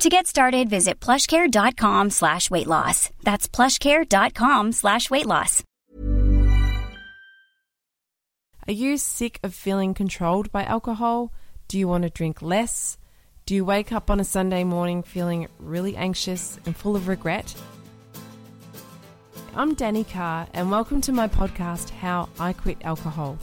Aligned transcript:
To 0.00 0.08
get 0.10 0.26
started, 0.26 0.68
visit 0.68 1.00
plushcare.com 1.00 2.10
slash 2.10 2.50
weight 2.50 2.66
loss. 2.66 3.10
That's 3.22 3.48
plushcare.com 3.48 4.72
slash 4.72 5.08
weight 5.10 5.24
loss. 5.26 5.62
Are 8.66 8.72
you 8.72 8.96
sick 8.98 9.38
of 9.42 9.54
feeling 9.54 9.94
controlled 9.94 10.50
by 10.50 10.64
alcohol? 10.64 11.32
Do 11.68 11.78
you 11.78 11.86
want 11.88 12.02
to 12.04 12.10
drink 12.10 12.42
less? 12.42 12.98
Do 13.46 13.54
you 13.54 13.64
wake 13.64 13.92
up 13.92 14.10
on 14.10 14.20
a 14.20 14.24
Sunday 14.24 14.64
morning 14.64 15.02
feeling 15.02 15.48
really 15.58 15.96
anxious 15.96 16.58
and 16.66 16.76
full 16.76 16.96
of 16.96 17.08
regret? 17.08 17.54
I'm 19.54 19.74
Danny 19.74 20.02
Carr, 20.02 20.48
and 20.52 20.70
welcome 20.70 21.00
to 21.02 21.12
my 21.12 21.28
podcast, 21.28 21.90
How 21.90 22.28
I 22.40 22.52
Quit 22.52 22.78
Alcohol. 22.82 23.38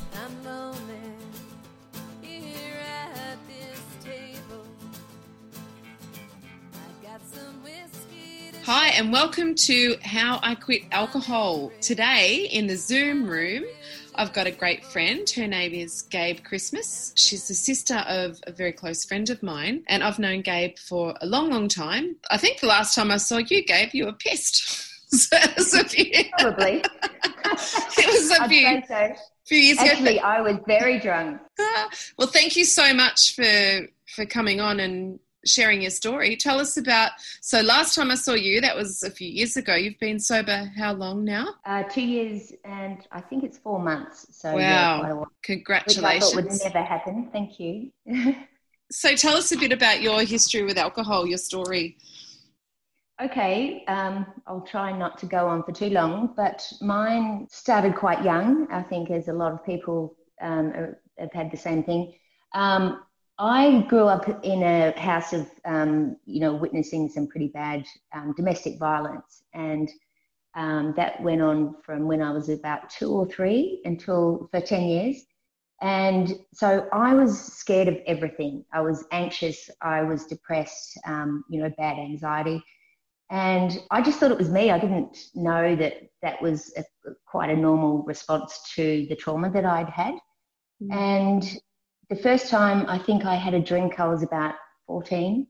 Hi, 8.64 8.90
and 8.90 9.12
welcome 9.12 9.56
to 9.56 9.98
How 10.04 10.40
I 10.44 10.54
Quit 10.54 10.84
Alcohol. 10.92 11.72
Today 11.82 12.48
in 12.52 12.68
the 12.68 12.76
Zoom 12.76 13.28
room, 13.28 13.64
I've 14.14 14.34
got 14.34 14.46
a 14.46 14.52
great 14.52 14.86
friend. 14.86 15.28
Her 15.28 15.48
name 15.48 15.74
is 15.74 16.04
Gabe 16.04 16.44
Christmas. 16.44 17.12
She's 17.16 17.48
the 17.48 17.56
sister 17.56 17.96
of 18.08 18.40
a 18.46 18.52
very 18.52 18.72
close 18.72 19.04
friend 19.04 19.28
of 19.32 19.42
mine, 19.42 19.84
and 19.88 20.04
I've 20.04 20.20
known 20.20 20.42
Gabe 20.42 20.78
for 20.78 21.16
a 21.22 21.26
long, 21.26 21.50
long 21.50 21.70
time. 21.70 22.18
I 22.30 22.38
think 22.38 22.60
the 22.60 22.68
last 22.68 22.94
time 22.94 23.10
I 23.10 23.18
saw 23.18 23.38
you, 23.38 23.66
Gabe, 23.66 23.90
you 23.94 24.06
were 24.06 24.14
pissed. 24.14 24.64
so 25.10 25.36
it 25.38 25.56
was 25.58 25.74
a 25.74 25.84
few, 25.84 26.24
Probably. 26.38 26.84
it 27.04 28.08
was 28.14 28.32
a 28.40 28.48
few, 28.48 28.82
so. 28.88 29.14
few 29.46 29.58
years 29.58 29.80
ago. 29.80 29.90
Actually, 29.90 30.20
I 30.20 30.40
was 30.40 30.58
very 30.68 31.00
drunk. 31.00 31.42
well, 32.16 32.28
thank 32.28 32.56
you 32.56 32.66
so 32.66 32.94
much 32.94 33.34
for 33.34 33.88
for 34.16 34.26
coming 34.26 34.62
on 34.62 34.80
and 34.80 35.20
sharing 35.46 35.82
your 35.82 35.92
story. 35.92 36.36
Tell 36.36 36.60
us 36.60 36.78
about. 36.78 37.12
So 37.42 37.62
last 37.62 37.96
time 37.96 38.12
I 38.12 38.16
saw 38.16 38.34
you, 38.34 38.62
that 38.62 38.76
was 38.76 39.04
a 39.04 39.10
few 39.12 39.28
years 39.28 39.58
ago. 39.58 39.76
You've 39.76 40.00
been 40.00 40.20
sober 40.20 40.72
how 40.78 40.94
long 40.94 41.24
now? 41.26 41.56
Uh, 41.66 41.84
two 41.84 42.02
years 42.02 42.54
and 42.66 43.00
I 43.12 43.22
think 43.22 43.44
it's 43.44 43.58
four 43.58 43.80
months. 43.80 44.28
So 44.32 44.58
yeah, 44.58 44.92
Wow! 44.98 45.02
while. 45.02 45.20
Which 45.20 45.28
I 45.28 45.44
Congratulations. 45.44 46.20
thought 46.20 46.36
would 46.36 46.64
never 46.64 46.84
happen. 46.84 47.30
Thank 47.32 47.60
you. 47.60 47.92
So 48.94 49.16
tell 49.16 49.38
us 49.38 49.54
a 49.54 49.58
bit 49.58 49.72
about 49.72 50.02
your 50.02 50.22
history 50.24 50.64
with 50.64 50.78
alcohol, 50.78 51.26
your 51.26 51.38
story. 51.38 51.96
okay, 53.24 53.86
um, 53.88 54.26
I'll 54.48 54.62
try 54.68 54.92
not 54.92 55.18
to 55.20 55.26
go 55.26 55.48
on 55.48 55.64
for 55.64 55.72
too 55.72 55.90
long, 55.90 56.34
but 56.36 56.68
mine 56.82 57.48
started 57.50 57.96
quite 57.96 58.22
young. 58.24 58.68
I 58.72 58.84
think, 58.84 59.10
as 59.10 59.30
a 59.30 59.34
lot 59.34 59.54
of 59.54 59.66
people 59.66 60.18
um, 60.42 60.74
have 61.18 61.32
had 61.32 61.52
the 61.52 61.58
same 61.58 61.84
thing. 61.84 62.14
Um, 62.54 63.02
I 63.44 63.82
grew 63.90 64.06
up 64.06 64.46
in 64.46 64.62
a 64.62 64.92
house 65.00 65.34
of, 65.34 65.50
um, 65.66 66.16
you 66.26 66.40
know, 66.40 66.54
witnessing 66.54 67.10
some 67.10 67.26
pretty 67.26 67.48
bad 67.48 67.88
um, 68.14 68.36
domestic 68.38 68.78
violence, 68.78 69.42
and 69.56 69.90
um, 70.54 70.94
that 70.96 71.20
went 71.24 71.42
on 71.42 71.76
from 71.84 72.08
when 72.08 72.22
I 72.22 72.32
was 72.32 72.50
about 72.50 72.92
two 72.92 73.10
or 73.10 73.26
three 73.26 73.82
until 73.84 74.48
for 74.52 74.62
10 74.62 74.84
years. 74.84 75.26
And 75.82 76.32
so 76.54 76.88
I 76.94 77.16
was 77.16 77.42
scared 77.42 77.88
of 77.88 77.98
everything. 78.06 78.64
I 78.74 78.82
was 78.82 79.06
anxious, 79.12 79.72
I 79.82 80.04
was 80.04 80.28
depressed, 80.28 81.00
um, 81.08 81.44
you 81.50 81.64
know, 81.64 81.72
bad 81.80 81.98
anxiety. 81.98 82.64
And 83.32 83.80
I 83.90 84.04
just 84.04 84.20
thought 84.20 84.30
it 84.30 84.38
was 84.38 84.50
me. 84.50 84.70
I 84.70 84.78
didn't 84.78 85.18
know 85.34 85.76
that 85.78 85.94
that 86.22 86.40
was 86.44 86.72
a, 86.78 86.84
quite 87.26 87.50
a 87.50 87.56
normal 87.56 88.04
response 88.04 88.62
to 88.76 89.08
the 89.10 89.16
trauma 89.16 89.50
that 89.50 89.66
I'd 89.66 89.90
had. 89.90 90.14
And 90.92 91.44
the 92.12 92.18
first 92.18 92.50
time 92.50 92.86
I 92.90 92.98
think 92.98 93.24
I 93.24 93.36
had 93.36 93.54
a 93.54 93.60
drink, 93.62 93.98
I 93.98 94.06
was 94.06 94.22
about 94.22 94.56
14. 94.88 95.48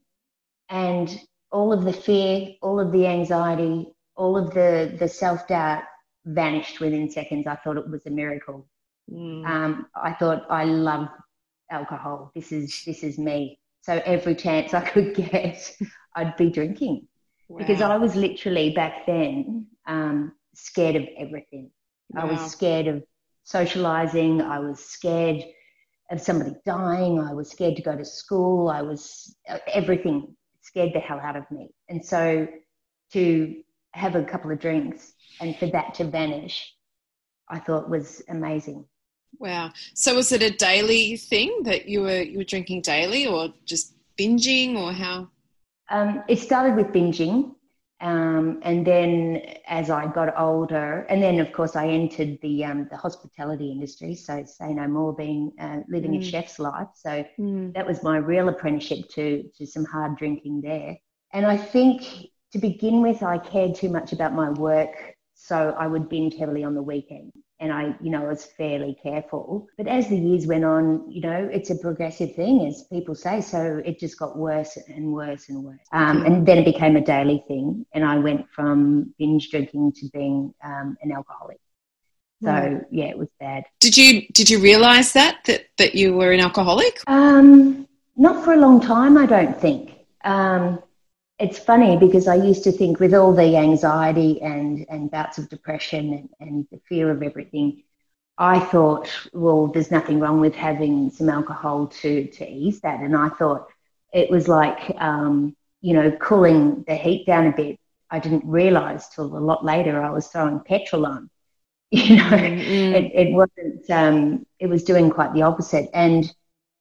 And 0.70 1.20
all 1.52 1.74
of 1.74 1.84
the 1.84 1.92
fear, 1.92 2.54
all 2.62 2.80
of 2.80 2.92
the 2.92 3.08
anxiety, 3.08 3.88
all 4.16 4.38
of 4.38 4.54
the, 4.54 4.96
the 5.00 5.08
self 5.08 5.48
doubt 5.48 5.84
vanished 6.24 6.80
within 6.80 7.10
seconds. 7.10 7.48
I 7.48 7.56
thought 7.56 7.78
it 7.78 7.90
was 7.90 8.06
a 8.06 8.12
miracle. 8.12 8.68
Mm. 9.12 9.44
Um, 9.44 9.88
I 9.96 10.14
thought 10.14 10.46
I 10.52 10.66
love 10.66 11.08
alcohol. 11.72 12.32
This 12.36 12.52
is 12.52 12.84
this 12.86 13.04
is 13.04 13.18
me. 13.18 13.60
So 13.82 14.00
every 14.06 14.36
chance 14.36 14.76
I 14.76 14.82
could 14.82 15.16
get, 15.32 15.76
I'd 16.16 16.38
be 16.38 16.52
drinking 16.52 17.08
because 17.58 17.82
I 17.82 17.98
was 17.98 18.16
literally 18.16 18.70
back 18.70 19.08
then 19.08 19.66
um, 19.88 20.34
scared 20.54 20.96
of 20.96 21.08
everything. 21.18 21.72
I 22.16 22.26
was 22.26 22.52
scared 22.52 22.86
of 22.86 23.04
socializing. 23.46 24.42
I 24.42 24.60
was 24.60 24.80
scared 24.80 25.44
of 26.12 26.22
somebody 26.22 26.54
dying. 26.66 27.20
I 27.20 27.34
was 27.34 27.50
scared 27.50 27.76
to 27.78 27.82
go 27.82 27.96
to 27.96 28.06
school. 28.06 28.70
I 28.70 28.82
was 28.82 29.36
uh, 29.50 29.60
everything 29.74 30.36
scared 30.62 30.92
the 30.94 31.00
hell 31.00 31.20
out 31.20 31.36
of 31.36 31.50
me. 31.50 31.70
And 31.90 32.04
so 32.06 32.48
to 33.14 33.56
have 33.94 34.16
a 34.16 34.24
couple 34.24 34.52
of 34.52 34.60
drinks 34.60 35.14
and 35.40 35.58
for 35.58 35.68
that 35.68 35.94
to 35.96 36.06
vanish, 36.06 36.74
I 37.50 37.60
thought 37.60 37.90
was 37.90 38.22
amazing. 38.30 38.86
Wow. 39.40 39.72
So 39.96 40.16
was 40.16 40.32
it 40.32 40.42
a 40.42 40.52
daily 40.52 41.18
thing 41.18 41.64
that 41.64 41.88
you 41.88 42.02
were 42.02 42.22
you 42.22 42.40
were 42.40 42.44
drinking 42.44 42.82
daily, 42.82 43.26
or 43.26 43.54
just 43.66 43.94
binging, 44.18 44.76
or 44.76 44.92
how? 44.92 45.30
Um, 45.90 46.24
it 46.28 46.40
started 46.40 46.76
with 46.76 46.88
binging. 46.88 47.56
Um, 48.02 48.60
and 48.64 48.86
then 48.86 49.42
as 49.68 49.90
I 49.92 50.08
got 50.08 50.38
older, 50.40 51.06
and 51.10 51.22
then 51.22 51.40
of 51.40 51.52
course 51.54 51.76
I 51.76 51.88
entered 51.88 52.40
the 52.42 52.66
um, 52.66 52.88
the 52.90 52.98
hospitality 52.98 53.72
industry. 53.72 54.16
So 54.16 54.44
say 54.46 54.74
no 54.74 54.88
more, 54.88 55.16
being 55.16 55.52
uh, 55.60 55.82
living 55.88 56.16
a 56.16 56.20
Mm. 56.20 56.24
chef's 56.32 56.60
life. 56.60 56.90
So 56.96 57.24
Mm. 57.40 57.74
that 57.76 57.86
was 57.88 58.04
my 58.04 58.18
real 58.18 58.50
apprenticeship 58.50 59.08
to 59.12 59.44
to 59.58 59.66
some 59.68 59.86
hard 59.86 60.18
drinking 60.18 60.62
there. 60.62 60.98
And 61.34 61.46
I 61.46 61.58
think 61.58 62.02
to 62.54 62.60
begin 62.60 63.02
with, 63.02 63.24
I 63.24 63.38
cared 63.38 63.76
too 63.76 63.90
much 63.90 64.14
about 64.14 64.34
my 64.34 64.50
work, 64.50 65.16
so 65.36 65.76
I 65.78 65.88
would 65.88 66.10
binge 66.10 66.36
heavily 66.36 66.64
on 66.64 66.76
the 66.76 66.84
weekend. 66.84 67.32
And 67.62 67.72
I, 67.72 67.96
you 68.02 68.10
know, 68.10 68.24
was 68.24 68.44
fairly 68.44 68.98
careful. 69.02 69.68
But 69.78 69.88
as 69.88 70.10
the 70.10 70.18
years 70.18 70.48
went 70.48 70.66
on, 70.66 71.10
you 71.10 71.22
know, 71.22 71.50
it's 71.54 71.70
a 71.70 71.76
progressive 71.76 72.36
thing, 72.36 72.66
as 72.66 72.84
people 72.92 73.16
say. 73.16 73.40
So 73.40 73.82
it 73.86 74.00
just 74.00 74.18
got 74.18 74.36
worse 74.36 74.78
and 74.88 75.14
worse 75.14 75.48
and 75.48 75.64
worse. 75.64 75.80
Um, 75.94 76.26
and 76.26 76.46
then 76.46 76.58
it 76.58 76.66
became 76.66 76.96
a 76.96 77.02
daily 77.02 77.44
thing. 77.48 77.86
And 77.94 78.04
I 78.04 78.18
went 78.18 78.50
from 78.50 79.14
binge 79.20 79.52
drinking 79.52 79.94
to 79.98 80.10
being 80.12 80.54
um, 80.64 80.98
an 81.04 81.12
alcoholic. 81.12 81.60
So 82.44 82.84
yeah, 82.90 83.06
it 83.06 83.18
was 83.18 83.30
bad. 83.40 83.66
Did 83.80 83.96
you 83.96 84.28
did 84.34 84.50
you 84.50 84.60
realize 84.60 85.14
that 85.14 85.44
that 85.46 85.68
that 85.78 85.94
you 85.94 86.16
were 86.16 86.32
an 86.32 86.40
alcoholic? 86.40 87.00
Um, 87.06 87.88
not 88.18 88.44
for 88.44 88.54
a 88.54 88.58
long 88.58 88.82
time, 88.82 89.18
I 89.18 89.28
don't 89.28 89.60
think. 89.60 89.94
Um, 90.24 90.82
it's 91.42 91.58
funny 91.58 91.98
because 91.98 92.28
I 92.28 92.36
used 92.36 92.64
to 92.66 92.72
think 92.72 93.00
with 93.00 93.16
all 93.16 93.34
the 93.34 93.58
anxiety 93.58 94.42
and, 94.42 94.86
and 94.90 95.10
bouts 95.10 95.40
of 95.40 95.50
depression 95.50 96.14
and, 96.14 96.30
and 96.40 96.68
the 96.72 96.80
fear 96.88 97.10
of 97.10 97.24
everything, 97.24 97.84
I 98.38 98.60
thought, 98.60 99.10
well, 99.34 99.68
there's 99.68 99.90
nothing 99.92 100.20
wrong 100.20 100.40
with 100.40 100.54
having 100.54 101.10
some 101.10 101.30
alcohol 101.30 101.88
to, 101.88 102.28
to 102.28 102.48
ease 102.48 102.82
that. 102.82 103.02
And 103.02 103.16
I 103.16 103.30
thought 103.30 103.68
it 104.14 104.30
was 104.30 104.48
like, 104.48 104.96
um, 104.98 105.56
you 105.82 105.94
know, 105.96 106.12
cooling 106.12 106.84
the 106.88 106.96
heat 106.96 107.26
down 107.26 107.48
a 107.48 107.56
bit. 107.56 107.80
I 108.10 108.20
didn't 108.20 108.46
realize 108.46 109.10
till 109.10 109.26
a 109.26 109.40
lot 109.40 109.66
later 109.66 110.02
I 110.02 110.12
was 110.12 110.28
throwing 110.28 110.60
petrol 110.60 111.06
on. 111.06 111.30
You 111.94 112.16
know, 112.16 112.24
mm-hmm. 112.24 112.96
it, 112.96 113.12
it 113.14 113.34
wasn't, 113.34 113.90
um, 113.90 114.46
it 114.60 114.68
was 114.68 114.86
doing 114.86 115.10
quite 115.10 115.34
the 115.34 115.42
opposite. 115.42 115.90
And 115.94 116.34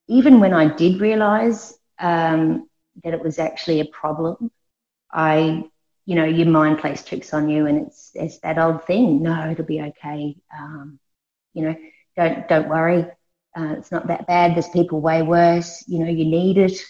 even 0.06 0.38
when 0.38 0.54
I 0.54 0.72
did 0.72 1.00
realize 1.00 1.76
um, 1.98 2.69
that 3.04 3.14
it 3.14 3.22
was 3.22 3.38
actually 3.38 3.80
a 3.80 3.84
problem, 3.86 4.50
I, 5.12 5.64
you 6.06 6.14
know, 6.14 6.24
your 6.24 6.48
mind 6.48 6.78
plays 6.78 7.04
tricks 7.04 7.34
on 7.34 7.48
you 7.48 7.66
and 7.66 7.86
it's, 7.86 8.10
it's 8.14 8.38
that 8.40 8.58
old 8.58 8.84
thing. 8.84 9.22
No, 9.22 9.50
it'll 9.50 9.64
be 9.64 9.80
okay. 9.80 10.36
Um, 10.56 10.98
you 11.54 11.62
know, 11.62 11.76
don't, 12.16 12.48
don't 12.48 12.68
worry. 12.68 13.06
Uh, 13.56 13.74
it's 13.78 13.90
not 13.90 14.06
that 14.06 14.26
bad. 14.26 14.54
There's 14.54 14.68
people 14.68 15.00
way 15.00 15.22
worse. 15.22 15.84
You 15.88 16.00
know, 16.00 16.10
you 16.10 16.24
need 16.24 16.58
it 16.58 16.80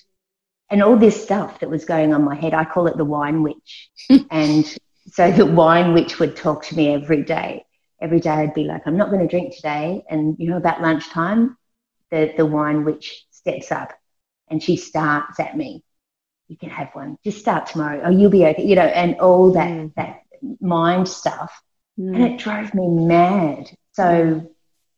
and 0.71 0.83
all 0.83 0.97
this 0.97 1.21
stuff 1.21 1.61
that 1.61 1.69
was 1.69 1.85
going 1.85 2.15
on 2.15 2.25
my 2.25 2.35
head. 2.35 2.55
I 2.55 2.65
call 2.65 2.87
it 2.87 2.97
the 2.97 3.05
wine 3.05 3.43
witch. 3.43 3.91
and 4.31 4.65
so 5.09 5.31
the 5.33 5.47
wine 5.47 5.93
witch 5.93 6.19
would 6.21 6.37
talk 6.37 6.65
to 6.67 6.77
me 6.77 6.95
every 6.95 7.25
day. 7.25 7.65
Every 8.01 8.21
day 8.21 8.31
I'd 8.31 8.55
be 8.55 8.65
like, 8.65 8.83
I'm 8.87 8.97
not 8.97 9.11
going 9.11 9.21
to 9.21 9.29
drink 9.29 9.55
today. 9.55 10.05
And, 10.09 10.37
you 10.39 10.49
know, 10.49 10.57
about 10.57 10.81
lunchtime, 10.81 11.57
the, 12.11 12.33
the 12.37 12.47
wine 12.47 12.85
witch 12.85 13.27
steps 13.31 13.73
up 13.73 13.93
and 14.49 14.63
she 14.63 14.77
starts 14.77 15.41
at 15.41 15.57
me. 15.57 15.83
You 16.51 16.57
can 16.57 16.71
have 16.71 16.91
one. 16.95 17.17
Just 17.23 17.39
start 17.39 17.69
tomorrow. 17.69 18.03
Oh, 18.05 18.11
you'll 18.11 18.29
be 18.29 18.45
okay. 18.45 18.65
You 18.65 18.75
know, 18.75 18.83
and 18.83 19.15
all 19.21 19.53
that, 19.53 19.69
mm. 19.69 19.95
that 19.95 20.23
mind 20.61 21.07
stuff. 21.07 21.63
Mm. 21.97 22.15
And 22.17 22.25
it 22.25 22.39
drove 22.41 22.75
me 22.75 22.89
mad. 22.89 23.71
So 23.93 24.51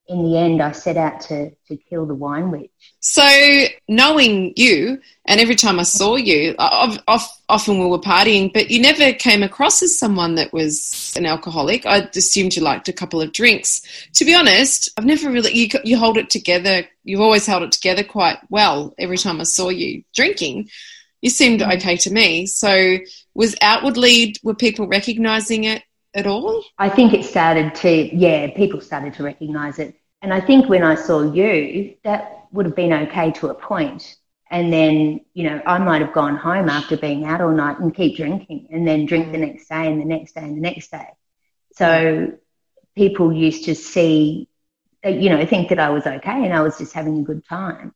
in 0.09 0.25
the 0.25 0.39
end, 0.39 0.63
I 0.63 0.73
set 0.73 0.97
out 0.97 1.21
to, 1.23 1.51
to 1.69 1.77
kill 1.77 2.07
the 2.07 2.15
wine 2.15 2.51
witch. 2.51 2.71
So, 3.01 3.65
knowing 3.87 4.55
you, 4.57 5.01
and 5.27 5.41
every 5.41 5.55
time 5.55 5.79
I 5.79 5.85
saw 5.85 6.17
you, 6.17 6.55
often 6.59 7.79
we 7.79 7.87
were 7.87 7.99
partying, 7.99 8.53
but 8.53 8.71
you 8.71 8.81
never 8.81 9.13
came 9.13 9.43
across 9.43 9.83
as 9.83 9.99
someone 9.99 10.35
that 10.37 10.53
was 10.53 11.13
an 11.17 11.27
alcoholic. 11.27 11.87
I 11.87 12.09
assumed 12.17 12.57
you 12.57 12.63
liked 12.63 12.89
a 12.89 12.93
couple 12.95 13.21
of 13.21 13.33
drinks. 13.33 13.83
To 14.15 14.25
be 14.25 14.35
honest, 14.35 14.91
I've 14.97 15.05
never 15.05 15.31
really, 15.31 15.53
you, 15.53 15.69
you 15.85 15.99
hold 15.99 16.17
it 16.17 16.31
together, 16.31 16.85
you've 17.05 17.21
always 17.21 17.47
held 17.47 17.63
it 17.63 17.73
together 17.73 18.03
quite 18.03 18.39
well 18.51 18.95
every 18.99 19.19
time 19.19 19.41
I 19.41 19.45
saw 19.45 19.69
you 19.69 20.03
drinking. 20.15 20.71
You 21.23 21.31
seemed 21.31 21.61
mm. 21.61 21.77
okay 21.77 21.97
to 21.97 22.11
me. 22.13 22.47
So, 22.47 22.99
was 23.35 23.57
outwardly, 23.63 24.37
were 24.43 24.55
people 24.55 24.87
recognizing 24.87 25.65
it? 25.65 25.83
at 26.15 26.27
all? 26.27 26.65
I 26.79 26.89
think 26.89 27.15
it 27.15 27.25
started 27.25 27.75
to, 27.77 28.15
yeah, 28.15 28.51
people 28.55 28.81
started 28.81 29.15
to 29.15 29.23
recognize 29.23 29.79
it. 29.79 29.95
And 30.21 30.33
I 30.33 30.41
think 30.41 30.69
when 30.69 30.83
I 30.83 30.95
saw 30.95 31.33
you, 31.33 31.97
that 32.05 32.47
would 32.53 32.67
have 32.67 32.77
been 32.77 32.93
okay 32.93 33.33
to 33.33 33.49
a 33.49 33.55
point. 33.55 34.17
And 34.51 34.73
then, 34.73 35.21
you 35.33 35.49
know, 35.49 35.63
I 35.65 35.79
might 35.79 36.03
have 36.03 36.13
gone 36.13 36.37
home 36.37 36.69
after 36.69 36.97
being 36.97 37.25
out 37.25 37.41
all 37.41 37.51
night 37.51 37.79
and 37.79 37.95
keep 37.95 38.17
drinking 38.17 38.69
and 38.71 38.87
then 38.87 39.07
drink 39.07 39.33
the 39.33 39.39
next 39.39 39.69
day 39.69 39.91
and 39.91 40.01
the 40.01 40.05
next 40.05 40.35
day 40.35 40.43
and 40.43 40.57
the 40.57 40.61
next 40.61 40.91
day. 40.91 41.09
So 41.73 42.35
people 42.95 43.33
used 43.33 43.65
to 43.65 43.75
see, 43.75 44.49
you 45.03 45.31
know, 45.31 45.45
think 45.47 45.71
that 45.71 45.79
I 45.79 45.89
was 45.89 46.07
okay 46.07 46.45
and 46.45 46.53
I 46.53 46.61
was 46.61 46.77
just 46.77 46.93
having 46.93 47.19
a 47.19 47.23
good 47.23 47.45
time. 47.47 47.95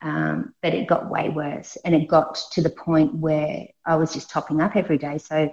Um, 0.00 0.54
but 0.62 0.74
it 0.74 0.86
got 0.86 1.10
way 1.10 1.28
worse 1.28 1.76
and 1.84 1.92
it 1.92 2.06
got 2.06 2.38
to 2.52 2.62
the 2.62 2.70
point 2.70 3.14
where 3.14 3.66
I 3.84 3.96
was 3.96 4.12
just 4.12 4.30
topping 4.30 4.60
up 4.60 4.76
every 4.76 4.96
day. 4.96 5.18
So 5.18 5.52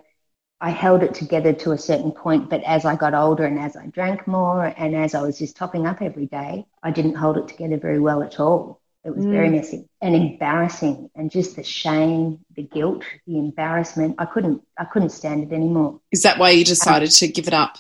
I 0.62 0.70
held 0.70 1.04
it 1.04 1.14
together 1.14 1.52
to 1.54 1.72
a 1.72 1.78
certain 1.78 2.12
point, 2.12 2.50
but 2.50 2.64
as 2.64 2.86
I 2.86 2.96
got 2.96 3.14
older 3.14 3.46
and 3.46 3.60
as 3.60 3.76
I 3.76 3.88
drank 3.88 4.28
more 4.28 4.74
and 4.78 4.96
as 4.96 5.16
I 5.16 5.22
was 5.22 5.40
just 5.40 5.58
topping 5.58 5.86
up 5.86 6.02
every 6.02 6.28
day, 6.28 6.66
I 6.84 6.92
didn't 6.92 7.16
hold 7.16 7.38
it 7.38 7.48
together 7.48 7.78
very 7.78 8.00
well 8.00 8.22
at 8.24 8.40
all. 8.40 8.82
It 9.04 9.16
was 9.16 9.26
mm. 9.26 9.32
very 9.32 9.50
messy 9.50 9.88
and 10.02 10.16
embarrassing 10.16 11.12
and 11.16 11.30
just 11.30 11.56
the 11.56 11.64
shame, 11.64 12.40
the 12.56 12.64
guilt, 12.64 13.04
the 13.28 13.38
embarrassment. 13.38 14.16
I 14.18 14.26
couldn't 14.26 14.64
I 14.80 14.86
couldn't 14.86 15.10
stand 15.10 15.44
it 15.44 15.54
anymore. 15.54 16.02
Is 16.12 16.24
that 16.24 16.40
why 16.40 16.52
you 16.52 16.66
decided 16.66 17.10
um, 17.10 17.14
to 17.14 17.28
give 17.28 17.48
it 17.48 17.54
up? 17.54 17.78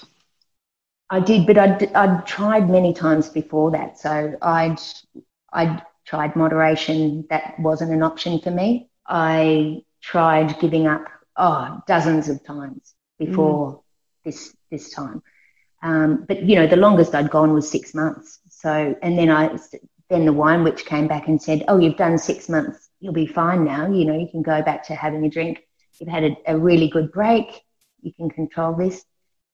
I 1.09 1.19
did, 1.19 1.47
but 1.47 1.57
I'd, 1.57 1.93
I'd 1.93 2.27
tried 2.27 2.69
many 2.69 2.93
times 2.93 3.29
before 3.29 3.71
that. 3.71 3.97
So 3.97 4.35
I'd 4.41 4.79
I'd 5.51 5.81
tried 6.05 6.35
moderation. 6.35 7.25
That 7.29 7.59
wasn't 7.59 7.91
an 7.91 8.03
option 8.03 8.39
for 8.39 8.51
me. 8.51 8.89
I 9.07 9.81
tried 10.01 10.59
giving 10.59 10.87
up 10.87 11.05
oh, 11.37 11.81
dozens 11.87 12.29
of 12.29 12.43
times 12.43 12.93
before 13.19 13.73
mm. 13.73 13.81
this 14.23 14.55
this 14.71 14.91
time. 14.91 15.21
Um, 15.81 16.25
but 16.27 16.43
you 16.43 16.55
know, 16.55 16.67
the 16.67 16.75
longest 16.75 17.13
I'd 17.13 17.29
gone 17.29 17.53
was 17.53 17.69
six 17.69 17.93
months. 17.93 18.39
So, 18.49 18.95
and 19.01 19.17
then 19.17 19.29
I 19.29 19.57
then 20.09 20.25
the 20.25 20.33
wine 20.33 20.63
witch 20.63 20.85
came 20.85 21.07
back 21.07 21.27
and 21.27 21.41
said, 21.41 21.63
"Oh, 21.67 21.77
you've 21.79 21.97
done 21.97 22.17
six 22.17 22.49
months. 22.49 22.89
You'll 22.99 23.13
be 23.13 23.27
fine 23.27 23.65
now. 23.65 23.91
You 23.91 24.05
know, 24.05 24.17
you 24.17 24.27
can 24.29 24.41
go 24.41 24.61
back 24.61 24.83
to 24.87 24.95
having 24.95 25.25
a 25.25 25.29
drink. 25.29 25.63
You've 25.99 26.09
had 26.09 26.23
a, 26.23 26.37
a 26.47 26.57
really 26.57 26.89
good 26.89 27.11
break. 27.11 27.61
You 28.01 28.13
can 28.13 28.29
control 28.29 28.73
this." 28.75 29.03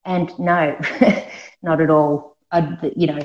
And 0.04 0.32
no, 0.40 0.80
not 1.62 1.82
at 1.82 1.90
all. 1.90 2.38
I'd, 2.52 2.94
you 2.96 3.08
know, 3.08 3.20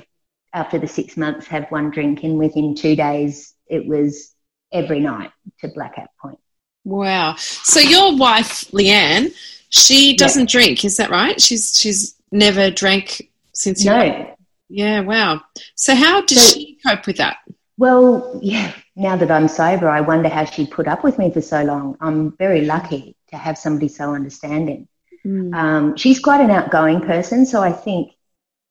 after 0.57 0.79
the 0.79 0.89
six 0.89 1.17
months, 1.17 1.47
have 1.47 1.67
one 1.71 1.91
drink, 1.91 2.25
and 2.25 2.39
within 2.39 2.75
two 2.75 2.97
days, 2.97 3.55
it 3.69 3.87
was 3.87 4.35
every 4.73 5.01
night 5.01 5.31
to 5.61 5.69
blackout 5.69 6.09
point. 6.21 6.39
Wow. 6.85 7.35
So 7.39 7.79
your 7.79 8.17
wife, 8.17 8.71
Leanne, 8.73 9.35
she 9.69 10.17
doesn't 10.17 10.53
yeah. 10.53 10.61
drink, 10.61 10.85
is 10.85 10.97
that 10.97 11.11
right? 11.11 11.41
She's 11.41 11.79
she's 11.79 12.17
never 12.33 12.71
drank 12.71 13.31
since 13.53 13.85
you 13.85 13.91
No. 13.91 14.35
Yeah, 14.69 15.01
wow. 15.01 15.43
So 15.75 15.95
how 15.95 16.23
did 16.23 16.39
so, 16.39 16.55
she 16.55 16.79
cope 16.85 17.07
with 17.07 17.19
that? 17.19 17.37
Well, 17.77 18.41
yeah, 18.43 18.73
now 18.97 19.17
that 19.17 19.31
I'm 19.31 19.49
sober, 19.49 19.89
I 19.89 20.01
wonder 20.01 20.29
how 20.29 20.45
she 20.45 20.67
put 20.67 20.89
up 20.89 21.05
with 21.05 21.19
me 21.19 21.31
for 21.31 21.43
so 21.43 21.63
long. 21.63 21.97
I'm 22.01 22.37
very 22.37 22.63
lucky 22.63 23.15
to 23.29 23.37
have 23.37 23.59
somebody 23.59 23.89
so 23.89 24.15
understanding. 24.15 24.89
Mm. 25.25 25.55
Um, 25.55 25.97
she's 25.97 26.19
quite 26.19 26.41
an 26.41 26.51
outgoing 26.51 27.01
person, 27.01 27.47
so 27.47 27.63
I 27.63 27.73
think, 27.73 28.13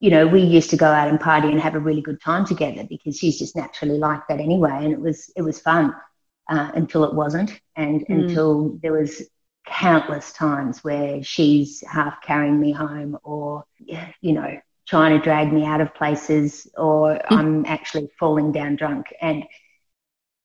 you 0.06 0.12
know, 0.12 0.28
we 0.28 0.40
used 0.40 0.70
to 0.70 0.78
go 0.78 0.86
out 0.86 1.08
and 1.08 1.20
party 1.20 1.48
and 1.48 1.60
have 1.60 1.74
a 1.74 1.80
really 1.80 2.00
good 2.00 2.22
time 2.22 2.46
together 2.46 2.86
because 2.88 3.18
she's 3.18 3.40
just 3.40 3.56
naturally 3.56 3.98
like 3.98 4.22
that 4.30 4.40
anyway, 4.40 4.70
and 4.84 4.94
it 4.94 5.02
was 5.02 5.32
it 5.36 5.42
was 5.42 5.60
fun 5.60 5.96
uh, 6.48 6.70
until 6.76 7.06
it 7.06 7.16
wasn't, 7.16 7.60
and 7.76 8.02
mm. 8.02 8.10
until 8.14 8.78
there 8.84 8.94
was 8.94 9.24
countless 9.66 10.32
times 10.32 10.84
where 10.84 11.24
she's 11.24 11.84
half 11.90 12.22
carrying 12.22 12.60
me 12.60 12.72
home, 12.72 13.18
or 13.24 13.66
you 13.80 14.34
know, 14.34 14.60
trying 14.88 15.18
to 15.18 15.24
drag 15.24 15.52
me 15.52 15.66
out 15.66 15.82
of 15.82 15.96
places, 15.96 16.68
or 16.78 17.16
mm. 17.16 17.22
I'm 17.32 17.66
actually 17.66 18.08
falling 18.20 18.52
down 18.52 18.76
drunk, 18.76 19.08
and 19.20 19.44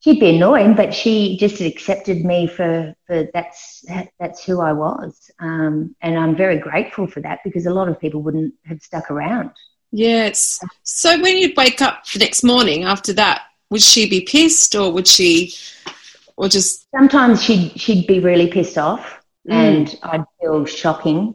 she'd 0.00 0.20
be 0.20 0.36
annoying, 0.36 0.74
but 0.74 0.92
she 0.92 1.36
just 1.36 1.60
accepted 1.60 2.24
me 2.24 2.46
for, 2.46 2.94
for 3.06 3.28
that's 3.32 3.84
that's 4.18 4.44
who 4.44 4.60
I 4.60 4.72
was, 4.72 5.30
um, 5.38 5.94
and 6.00 6.18
I'm 6.18 6.36
very 6.36 6.58
grateful 6.58 7.06
for 7.06 7.20
that 7.20 7.40
because 7.44 7.66
a 7.66 7.74
lot 7.74 7.88
of 7.88 8.00
people 8.00 8.22
wouldn't 8.22 8.54
have 8.66 8.80
stuck 8.80 9.10
around. 9.10 9.50
Yes. 9.92 10.60
So 10.82 11.20
when 11.20 11.38
you'd 11.38 11.56
wake 11.56 11.82
up 11.82 12.04
the 12.12 12.20
next 12.20 12.44
morning 12.44 12.84
after 12.84 13.12
that, 13.14 13.42
would 13.70 13.82
she 13.82 14.08
be 14.08 14.20
pissed 14.20 14.74
or 14.74 14.92
would 14.92 15.08
she 15.08 15.52
or 16.36 16.48
just 16.48 16.86
sometimes 16.90 17.42
she'd 17.42 17.78
she'd 17.78 18.06
be 18.06 18.20
really 18.20 18.48
pissed 18.48 18.78
off 18.78 19.20
mm. 19.48 19.52
and 19.52 19.98
I'd 20.02 20.24
feel 20.40 20.64
shocking 20.64 21.34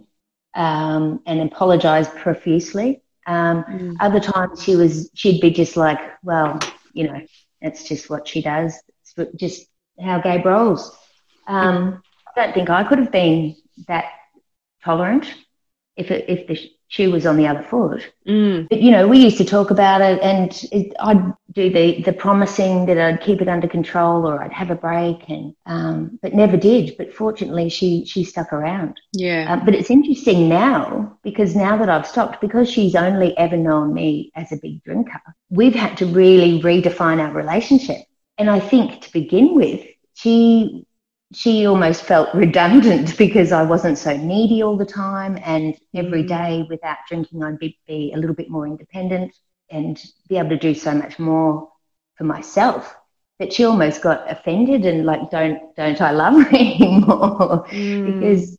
um, 0.55 1.21
and 1.25 1.41
apologize 1.41 2.07
profusely. 2.09 3.01
Um, 3.27 3.63
mm. 3.63 3.95
Other 3.99 4.19
times 4.19 4.63
she 4.63 4.75
was 4.75 5.09
she'd 5.13 5.41
be 5.41 5.51
just 5.51 5.75
like, 5.77 5.99
well, 6.23 6.59
you 6.93 7.07
know, 7.07 7.21
that's 7.65 7.83
just 7.83 8.09
what 8.09 8.27
she 8.27 8.41
does. 8.43 8.79
It's 9.01 9.31
just 9.35 9.67
how 9.99 10.21
Gabe 10.21 10.45
rolls. 10.45 10.95
Um, 11.47 12.03
I 12.27 12.41
don't 12.41 12.53
think 12.53 12.69
I 12.69 12.83
could 12.83 12.99
have 12.99 13.11
been 13.11 13.55
that 13.87 14.05
tolerant 14.83 15.33
if 15.97 16.11
it, 16.11 16.25
if 16.29 16.47
the 16.47 16.59
she 16.87 17.07
was 17.07 17.25
on 17.25 17.37
the 17.37 17.47
other 17.47 17.63
foot. 17.63 18.11
Mm. 18.27 18.69
But 18.69 18.81
you 18.81 18.91
know, 18.91 19.07
we 19.07 19.19
used 19.19 19.37
to 19.37 19.45
talk 19.45 19.71
about 19.71 20.01
it, 20.01 20.21
and 20.21 20.51
it, 20.71 20.93
I'd 20.99 21.33
do 21.51 21.69
the 21.69 22.01
the 22.03 22.13
promising 22.13 22.85
that 22.85 22.97
I'd 22.97 23.21
keep 23.21 23.41
it 23.41 23.47
under 23.47 23.67
control 23.67 24.27
or 24.27 24.41
I'd 24.41 24.53
have 24.53 24.69
a 24.69 24.75
break, 24.75 25.27
and 25.29 25.55
um, 25.65 26.19
but 26.21 26.33
never 26.33 26.57
did. 26.57 26.95
But 26.97 27.13
fortunately, 27.13 27.69
she 27.69 28.05
she 28.05 28.23
stuck 28.23 28.53
around. 28.53 28.99
Yeah. 29.13 29.51
Um, 29.51 29.65
but 29.65 29.75
it's 29.75 29.89
interesting 29.89 30.47
now 30.47 31.17
because 31.23 31.55
now 31.55 31.77
that 31.77 31.89
I've 31.89 32.07
stopped, 32.07 32.41
because 32.41 32.69
she's 32.69 32.95
only 32.95 33.37
ever 33.37 33.57
known 33.57 33.93
me 33.93 34.31
as 34.35 34.51
a 34.51 34.57
big 34.57 34.83
drinker, 34.83 35.21
we've 35.49 35.75
had 35.75 35.97
to 35.97 36.05
really 36.05 36.61
redefine 36.61 37.19
our 37.19 37.33
relationship. 37.33 38.01
And 38.37 38.49
I 38.49 38.59
think 38.59 39.01
to 39.01 39.13
begin 39.13 39.55
with, 39.55 39.85
she 40.13 40.85
she 41.35 41.67
almost 41.67 42.03
felt 42.03 42.33
redundant 42.33 43.17
because 43.17 43.51
I 43.51 43.63
wasn't 43.63 43.97
so 43.97 44.15
needy 44.15 44.63
all 44.63 44.77
the 44.77 44.85
time. 44.85 45.37
And 45.43 45.75
every 45.93 46.23
mm. 46.23 46.69
without 46.69 46.97
drinking, 47.07 47.43
I'd 47.43 47.59
be, 47.59 47.77
be 47.87 48.13
a 48.15 48.17
little 48.17 48.35
bit 48.35 48.49
more 48.49 48.65
independent 48.65 49.35
and 49.69 50.01
be 50.29 50.37
able 50.37 50.49
to 50.49 50.57
do 50.57 50.73
so 50.73 50.93
much 50.93 51.19
more 51.19 51.69
for 52.17 52.23
myself. 52.23 52.95
that 53.39 53.51
she 53.51 53.65
almost 53.65 54.01
got 54.01 54.31
offended 54.31 54.85
and 54.85 55.05
like, 55.05 55.29
don't, 55.29 55.75
don't 55.75 55.99
I 55.99 56.11
love 56.11 56.41
her 56.49 56.55
anymore? 56.55 57.65
Mm. 57.69 58.19
because 58.19 58.57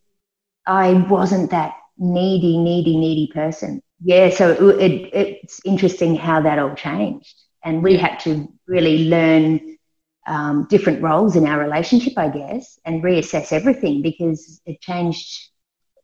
I 0.66 0.92
wasn't 1.08 1.50
that 1.52 1.74
needy, 1.96 2.58
needy, 2.58 2.96
needy 2.96 3.30
person. 3.32 3.80
Yeah, 4.02 4.28
so 4.28 4.50
it, 4.50 4.92
it, 4.92 5.10
it's 5.14 5.60
interesting 5.64 6.14
how 6.14 6.42
that 6.42 6.58
all 6.58 6.74
changed. 6.74 7.34
And 7.64 7.82
we 7.82 7.96
had 7.96 8.18
to 8.20 8.52
really 8.66 9.08
learn 9.08 9.75
um, 10.26 10.66
different 10.68 11.02
roles 11.02 11.36
in 11.36 11.46
our 11.46 11.60
relationship, 11.60 12.14
I 12.16 12.28
guess, 12.28 12.78
and 12.84 13.02
reassess 13.02 13.52
everything 13.52 14.02
because 14.02 14.60
it 14.66 14.80
changed 14.80 15.50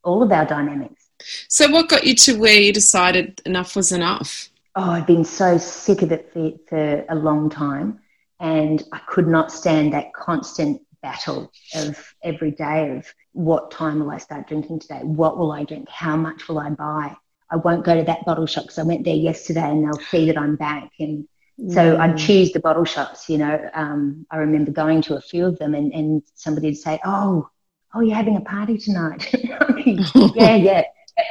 all 0.05 0.23
of 0.23 0.33
our 0.33 0.45
dynamics. 0.45 1.07
So, 1.49 1.71
what 1.71 1.89
got 1.89 2.05
you 2.05 2.15
to 2.17 2.39
where 2.39 2.61
you 2.61 2.73
decided 2.73 3.41
enough 3.47 3.77
was 3.77 3.93
enough? 3.93 4.49
Oh, 4.75 4.91
I'd 4.91 5.07
been 5.07 5.25
so 5.25 5.59
sick 5.59 6.03
of 6.03 6.13
it 6.13 6.33
for, 6.33 6.53
for 6.69 7.05
a 7.09 7.15
long 7.15 7.51
time, 7.51 8.01
and 8.41 8.83
I 8.93 8.99
could 9.07 9.29
not 9.29 9.53
stand 9.53 9.93
that 9.93 10.13
constant 10.15 10.83
battle 11.03 11.53
of 11.75 12.15
every 12.23 12.53
day 12.53 12.97
of 12.97 13.13
what 13.33 13.71
time 13.71 14.01
will 14.01 14.11
I 14.11 14.19
start 14.19 14.49
drinking 14.49 14.81
today? 14.81 15.01
What 15.03 15.37
will 15.37 15.53
I 15.53 15.65
drink? 15.65 15.89
How 15.89 16.17
much 16.17 16.49
will 16.49 16.59
I 16.59 16.71
buy? 16.71 17.17
I 17.51 17.57
won't 17.57 17.85
go 17.85 17.95
to 17.95 18.05
that 18.05 18.25
bottle 18.25 18.47
shop 18.47 18.65
because 18.65 18.79
I 18.79 18.85
went 18.85 19.05
there 19.05 19.15
yesterday 19.15 19.69
and 19.69 19.85
they'll 19.85 20.07
see 20.07 20.27
that 20.27 20.39
I'm 20.39 20.57
back. 20.57 20.91
And 20.99 21.29
so 21.59 21.97
mm. 21.97 21.99
I'd 21.99 22.19
choose 22.19 22.53
the 22.53 22.61
bottle 22.61 22.85
shops, 22.85 23.29
you 23.29 23.39
know. 23.39 23.71
Um, 23.75 24.27
I 24.31 24.39
remember 24.39 24.71
going 24.71 25.03
to 25.03 25.17
a 25.17 25.21
few 25.21 25.47
of 25.47 25.59
them 25.59 25.75
and, 25.75 25.93
and 25.93 26.23
somebody 26.35 26.69
would 26.69 26.79
say, 26.79 26.99
Oh, 27.05 27.49
oh, 27.95 28.01
you're 28.01 28.17
having 28.17 28.37
a 28.37 28.41
party 28.41 28.79
tonight. 28.79 29.33
yeah, 30.35 30.57
yeah. 30.57 30.85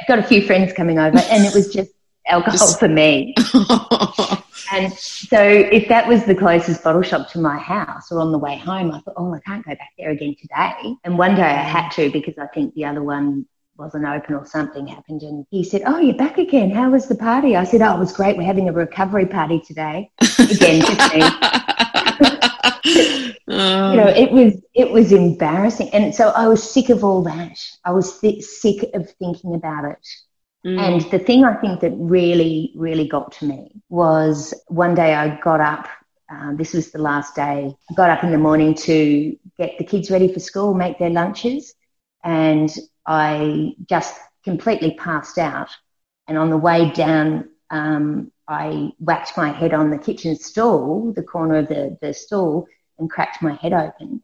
Got 0.06 0.20
a 0.20 0.22
few 0.22 0.42
friends 0.42 0.72
coming 0.72 0.98
over 0.98 1.18
and 1.18 1.44
it 1.44 1.54
was 1.54 1.72
just 1.72 1.90
alcohol 2.26 2.74
for 2.74 2.88
me. 2.88 3.34
and 4.72 4.92
so 4.92 5.40
if 5.42 5.88
that 5.88 6.06
was 6.06 6.24
the 6.24 6.34
closest 6.34 6.84
bottle 6.84 7.02
shop 7.02 7.28
to 7.30 7.38
my 7.38 7.58
house 7.58 8.12
or 8.12 8.20
on 8.20 8.32
the 8.32 8.38
way 8.38 8.56
home, 8.56 8.92
I 8.92 9.00
thought, 9.00 9.14
oh, 9.16 9.34
I 9.34 9.40
can't 9.40 9.64
go 9.64 9.72
back 9.72 9.90
there 9.98 10.10
again 10.10 10.36
today. 10.40 10.94
And 11.04 11.18
one 11.18 11.34
day 11.34 11.42
I 11.42 11.62
had 11.62 11.90
to 11.90 12.10
because 12.10 12.38
I 12.38 12.46
think 12.46 12.74
the 12.74 12.84
other 12.84 13.02
one 13.02 13.46
wasn't 13.82 14.06
open 14.06 14.34
or 14.34 14.46
something 14.46 14.86
happened. 14.86 15.22
And 15.22 15.44
he 15.50 15.64
said, 15.64 15.82
oh, 15.86 15.98
you're 15.98 16.16
back 16.16 16.38
again. 16.38 16.70
How 16.70 16.90
was 16.90 17.08
the 17.08 17.16
party? 17.16 17.56
I 17.56 17.64
said, 17.64 17.82
oh, 17.82 17.96
it 17.96 17.98
was 17.98 18.12
great. 18.12 18.36
We're 18.36 18.44
having 18.44 18.68
a 18.68 18.72
recovery 18.72 19.26
party 19.26 19.60
today. 19.60 20.10
Again, 20.38 20.80
just 20.80 21.14
me. 21.14 21.22
you 23.46 23.96
know, 23.96 24.12
it 24.16 24.30
was 24.30 24.54
it 24.74 24.90
was 24.90 25.12
embarrassing, 25.12 25.90
and 25.92 26.14
so 26.14 26.28
I 26.30 26.46
was 26.48 26.62
sick 26.62 26.88
of 26.88 27.04
all 27.04 27.22
that. 27.24 27.58
I 27.84 27.90
was 27.90 28.18
th- 28.20 28.42
sick 28.42 28.88
of 28.94 29.10
thinking 29.18 29.54
about 29.54 29.84
it. 29.84 30.08
Mm. 30.64 30.78
And 30.78 31.10
the 31.10 31.18
thing 31.18 31.44
I 31.44 31.54
think 31.54 31.80
that 31.80 31.92
really, 31.96 32.72
really 32.76 33.08
got 33.08 33.32
to 33.32 33.46
me 33.46 33.82
was 33.88 34.54
one 34.68 34.94
day 34.94 35.14
I 35.14 35.40
got 35.40 35.60
up. 35.60 35.88
Uh, 36.32 36.54
this 36.54 36.72
was 36.72 36.92
the 36.92 36.98
last 36.98 37.34
day. 37.34 37.74
I 37.90 37.94
got 37.94 38.10
up 38.10 38.24
in 38.24 38.30
the 38.30 38.38
morning 38.38 38.74
to 38.74 39.36
get 39.58 39.76
the 39.76 39.84
kids 39.84 40.10
ready 40.10 40.32
for 40.32 40.40
school, 40.40 40.72
make 40.72 40.98
their 40.98 41.10
lunches, 41.10 41.74
and 42.24 42.70
I 43.06 43.74
just 43.88 44.14
completely 44.44 44.94
passed 44.94 45.38
out. 45.38 45.70
And 46.28 46.38
on 46.38 46.50
the 46.50 46.56
way 46.56 46.90
down, 46.90 47.50
um, 47.70 48.30
I 48.48 48.92
whacked 48.98 49.36
my 49.36 49.50
head 49.50 49.72
on 49.72 49.90
the 49.90 49.98
kitchen 49.98 50.36
stool, 50.36 51.12
the 51.12 51.22
corner 51.22 51.56
of 51.56 51.68
the, 51.68 51.96
the 52.00 52.12
stool, 52.12 52.66
and 52.98 53.10
cracked 53.10 53.42
my 53.42 53.54
head 53.54 53.72
open. 53.72 54.22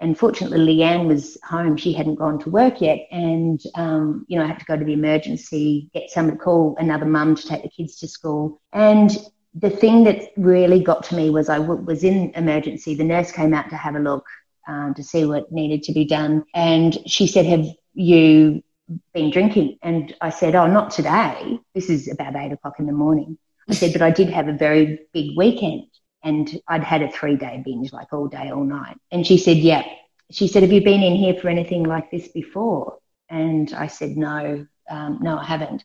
And 0.00 0.18
fortunately 0.18 0.58
leanne 0.58 1.06
was 1.06 1.38
home. 1.44 1.76
She 1.76 1.92
hadn't 1.92 2.16
gone 2.16 2.38
to 2.40 2.50
work 2.50 2.80
yet. 2.80 3.06
And 3.10 3.60
um, 3.74 4.26
you 4.28 4.38
know 4.38 4.44
i 4.44 4.48
had 4.48 4.58
to 4.58 4.64
go 4.64 4.76
to 4.76 4.84
the 4.84 4.92
emergency 4.92 5.88
get 5.94 6.10
someone 6.10 6.36
to 6.36 6.42
call 6.42 6.76
another 6.78 7.06
mum 7.06 7.34
to 7.36 7.46
take 7.46 7.62
the 7.62 7.68
kids 7.68 7.96
to 7.96 8.08
school. 8.08 8.60
And 8.72 9.16
the 9.54 9.70
thing 9.70 10.04
that 10.04 10.32
really 10.36 10.82
got 10.82 11.04
to 11.04 11.16
me 11.16 11.30
was 11.30 11.48
I 11.48 11.58
w- 11.58 11.80
was 11.82 12.02
in 12.04 12.32
emergency. 12.34 12.94
The 12.94 13.04
nurse 13.04 13.30
came 13.30 13.54
out 13.54 13.70
to 13.70 13.76
have 13.76 13.94
a 13.94 14.00
look 14.00 14.26
um, 14.66 14.94
to 14.94 15.02
see 15.02 15.24
what 15.24 15.52
needed 15.52 15.82
to 15.84 15.92
be 15.92 16.04
done. 16.04 16.44
And 16.54 16.98
she 17.08 17.26
said 17.26 17.46
have 17.46 17.66
you 17.94 18.62
been 19.14 19.30
drinking 19.30 19.78
and 19.82 20.14
i 20.20 20.28
said 20.28 20.54
oh 20.54 20.66
not 20.66 20.90
today 20.90 21.58
this 21.74 21.88
is 21.88 22.10
about 22.10 22.36
eight 22.36 22.52
o'clock 22.52 22.78
in 22.78 22.86
the 22.86 22.92
morning 22.92 23.38
i 23.68 23.72
said 23.72 23.92
but 23.92 24.02
i 24.02 24.10
did 24.10 24.28
have 24.28 24.46
a 24.46 24.52
very 24.52 25.00
big 25.12 25.36
weekend 25.36 25.86
and 26.24 26.58
I'd 26.66 26.82
had 26.82 27.02
a 27.02 27.10
three 27.10 27.36
day 27.36 27.62
binge, 27.64 27.92
like 27.92 28.12
all 28.12 28.26
day, 28.26 28.50
all 28.50 28.64
night. 28.64 28.96
And 29.12 29.26
she 29.26 29.38
said, 29.38 29.58
Yeah. 29.58 29.84
She 30.30 30.48
said, 30.48 30.62
Have 30.62 30.72
you 30.72 30.82
been 30.82 31.02
in 31.02 31.14
here 31.14 31.34
for 31.34 31.48
anything 31.48 31.84
like 31.84 32.10
this 32.10 32.28
before? 32.28 32.98
And 33.28 33.72
I 33.74 33.86
said, 33.86 34.16
No, 34.16 34.66
um, 34.90 35.18
no, 35.20 35.38
I 35.38 35.44
haven't. 35.44 35.84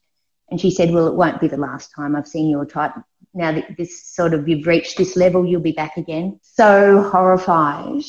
And 0.50 0.60
she 0.60 0.72
said, 0.72 0.92
Well, 0.92 1.08
it 1.08 1.16
won't 1.16 1.42
be 1.42 1.50
the 1.50 1.58
last 1.58 1.92
time 1.96 2.16
I've 2.16 2.28
seen 2.28 2.50
your 2.50 2.66
type. 2.66 2.94
Now 3.34 3.52
that 3.52 3.78
this 3.78 4.04
sort 4.08 4.34
of, 4.34 4.48
you've 4.48 4.66
reached 4.66 4.98
this 4.98 5.16
level, 5.16 5.46
you'll 5.46 5.62
be 5.62 5.74
back 5.74 5.98
again. 5.98 6.40
So 6.42 7.04
horrified. 7.04 8.04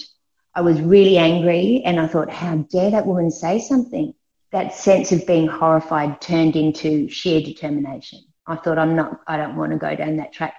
I 0.55 0.63
was 0.63 0.81
really 0.81 1.17
angry 1.17 1.83
and 1.85 2.01
I 2.01 2.07
thought, 2.07 2.31
How 2.31 2.57
dare 2.57 2.91
that 2.91 3.07
woman 3.07 3.31
say 3.31 3.61
something? 3.61 4.15
That 4.53 4.75
sense 4.75 5.13
of 5.13 5.27
being 5.27 5.47
horrified 5.47 6.21
turned 6.21 6.57
into 6.57 7.09
sheer 7.09 7.41
determination. 7.41 8.21
I 8.47 8.57
thought, 8.57 8.79
I'm 8.79 8.97
not, 8.97 9.21
I 9.29 9.37
don't 9.37 9.57
want 9.57 9.73
to 9.73 9.79
go 9.79 9.95
down 9.95 10.17
that 10.17 10.33
track. 10.33 10.55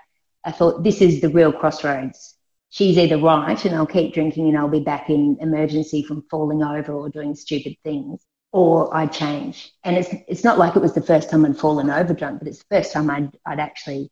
I 0.45 0.51
thought 0.51 0.83
this 0.83 1.01
is 1.01 1.19
the 1.19 1.29
real 1.29 1.51
crossroads. 1.51 2.35
She's 2.69 2.97
either 2.97 3.17
right 3.17 3.63
and 3.65 3.75
I'll 3.75 3.85
keep 3.85 4.13
drinking 4.13 4.47
and 4.47 4.57
I'll 4.57 4.69
be 4.69 4.79
back 4.79 5.09
in 5.09 5.37
emergency 5.41 6.03
from 6.03 6.23
falling 6.31 6.63
over 6.63 6.93
or 6.93 7.09
doing 7.09 7.35
stupid 7.35 7.75
things, 7.83 8.25
or 8.53 8.95
I 8.95 9.07
change. 9.07 9.73
And 9.83 9.97
it's 9.97 10.09
it's 10.29 10.43
not 10.45 10.57
like 10.57 10.77
it 10.77 10.81
was 10.81 10.93
the 10.93 11.01
first 11.01 11.29
time 11.29 11.45
I'd 11.45 11.57
fallen 11.57 11.89
over 11.89 12.13
drunk, 12.13 12.39
but 12.39 12.47
it's 12.47 12.59
the 12.59 12.77
first 12.77 12.93
time 12.93 13.09
I'd 13.09 13.37
I'd 13.45 13.59
actually, 13.59 14.09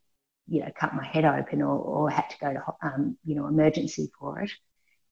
you 0.50 0.60
know, 0.60 0.72
cut 0.78 0.94
my 0.94 1.06
head 1.06 1.24
open 1.24 1.62
or, 1.62 1.78
or 1.78 2.10
had 2.10 2.30
to 2.32 2.38
go 2.40 2.54
to 2.54 2.64
um, 2.82 3.18
you 3.24 3.36
know 3.36 3.48
emergency 3.48 4.12
for 4.20 4.42
it. 4.42 4.52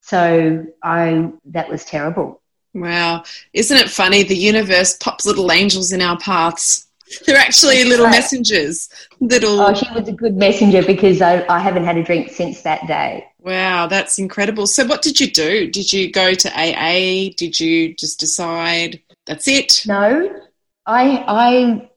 So 0.02 0.66
I 0.84 1.32
that 1.46 1.70
was 1.70 1.86
terrible. 1.86 2.42
Wow, 2.74 3.24
isn't 3.54 3.78
it 3.78 3.90
funny? 3.90 4.24
The 4.24 4.36
universe 4.36 4.96
pops 4.98 5.26
little 5.26 5.52
angels 5.52 5.92
in 5.92 6.02
our 6.02 6.18
paths 6.18 6.88
they're 7.26 7.38
actually 7.38 7.84
little 7.86 8.06
right. 8.06 8.12
messengers. 8.12 8.90
Little. 9.20 9.62
Oh, 9.62 9.74
she 9.74 9.90
was 9.94 10.08
a 10.08 10.14
good 10.14 10.36
messenger 10.36 10.84
because 10.84 11.22
I, 11.22 11.46
I 11.48 11.60
haven't 11.60 11.86
had 11.86 11.98
a 11.98 12.04
drink 12.04 12.32
since 12.32 12.62
that 12.62 12.86
day. 12.88 13.26
Wow, 13.40 13.88
that's 13.88 14.20
incredible. 14.20 14.68
So, 14.68 14.86
what 14.86 15.02
did 15.02 15.20
you 15.20 15.32
do? 15.32 15.70
Did 15.72 15.94
you 15.94 16.12
go 16.12 16.34
to 16.34 16.50
AA? 16.54 17.30
Did 17.38 17.60
you 17.60 17.94
just 17.94 18.20
decide 18.20 19.02
that's 19.26 19.48
it? 19.48 19.84
No, 19.88 20.42
I 20.86 21.24
I 21.28 21.90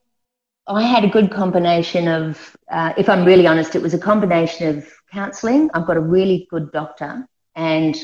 I 0.66 0.82
had 0.82 1.04
a 1.04 1.08
good 1.08 1.30
combination 1.30 2.08
of. 2.08 2.56
Uh, 2.70 2.92
if 2.96 3.08
I'm 3.08 3.24
really 3.24 3.48
honest, 3.48 3.74
it 3.74 3.82
was 3.82 3.94
a 3.94 3.98
combination 3.98 4.78
of 4.78 4.88
counselling. 5.10 5.70
I've 5.74 5.86
got 5.86 5.96
a 5.96 6.00
really 6.00 6.46
good 6.50 6.70
doctor 6.70 7.26
and 7.54 7.96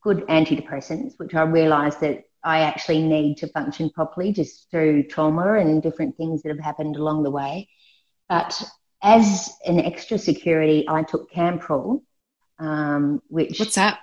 good 0.00 0.26
antidepressants, 0.28 1.14
which 1.16 1.34
I 1.34 1.42
realised 1.42 2.00
that 2.00 2.24
I 2.44 2.60
actually 2.60 3.02
need 3.02 3.38
to 3.38 3.48
function 3.48 3.90
properly 3.90 4.32
just 4.32 4.70
through 4.70 5.04
trauma 5.04 5.54
and 5.54 5.82
different 5.82 6.16
things 6.16 6.42
that 6.42 6.50
have 6.50 6.62
happened 6.62 6.96
along 6.96 7.22
the 7.22 7.30
way. 7.30 7.68
But 8.28 8.62
as 9.02 9.50
an 9.66 9.80
extra 9.80 10.18
security, 10.18 10.84
I 10.88 11.02
took 11.02 11.30
Campral, 11.32 12.02
um, 12.58 13.22
which 13.28 13.58
what's 13.58 13.74
that? 13.76 14.00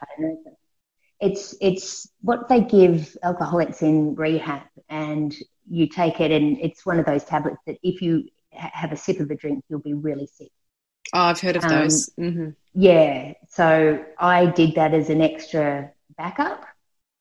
It's 1.20 1.56
it's 1.62 2.10
what 2.22 2.50
they 2.50 2.62
give 2.62 3.16
alcoholics 3.22 3.84
in 3.84 4.16
rehab, 4.16 4.64
and 4.90 5.36
you 5.70 5.88
take 5.88 6.20
it, 6.20 6.32
and 6.32 6.58
it's 6.60 6.84
one 6.86 7.00
of 7.00 7.06
those 7.06 7.24
tablets 7.24 7.60
that 7.68 7.78
if 7.84 8.02
you 8.02 8.28
have 8.52 8.92
a 8.92 8.98
sip 8.98 9.20
of 9.20 9.30
a 9.30 9.36
drink, 9.36 9.64
you'll 9.70 9.80
be 9.80 9.94
really 9.94 10.28
sick. 10.28 10.52
Oh, 11.14 11.20
I've 11.20 11.40
heard 11.40 11.58
of 11.58 11.64
those. 11.64 12.10
Um, 12.18 12.26
mm-hmm. 12.26 12.50
Yeah, 12.74 13.34
so 13.50 14.04
I 14.18 14.46
did 14.46 14.76
that 14.76 14.94
as 14.94 15.10
an 15.10 15.22
extra 15.22 15.92
backup. 16.18 16.66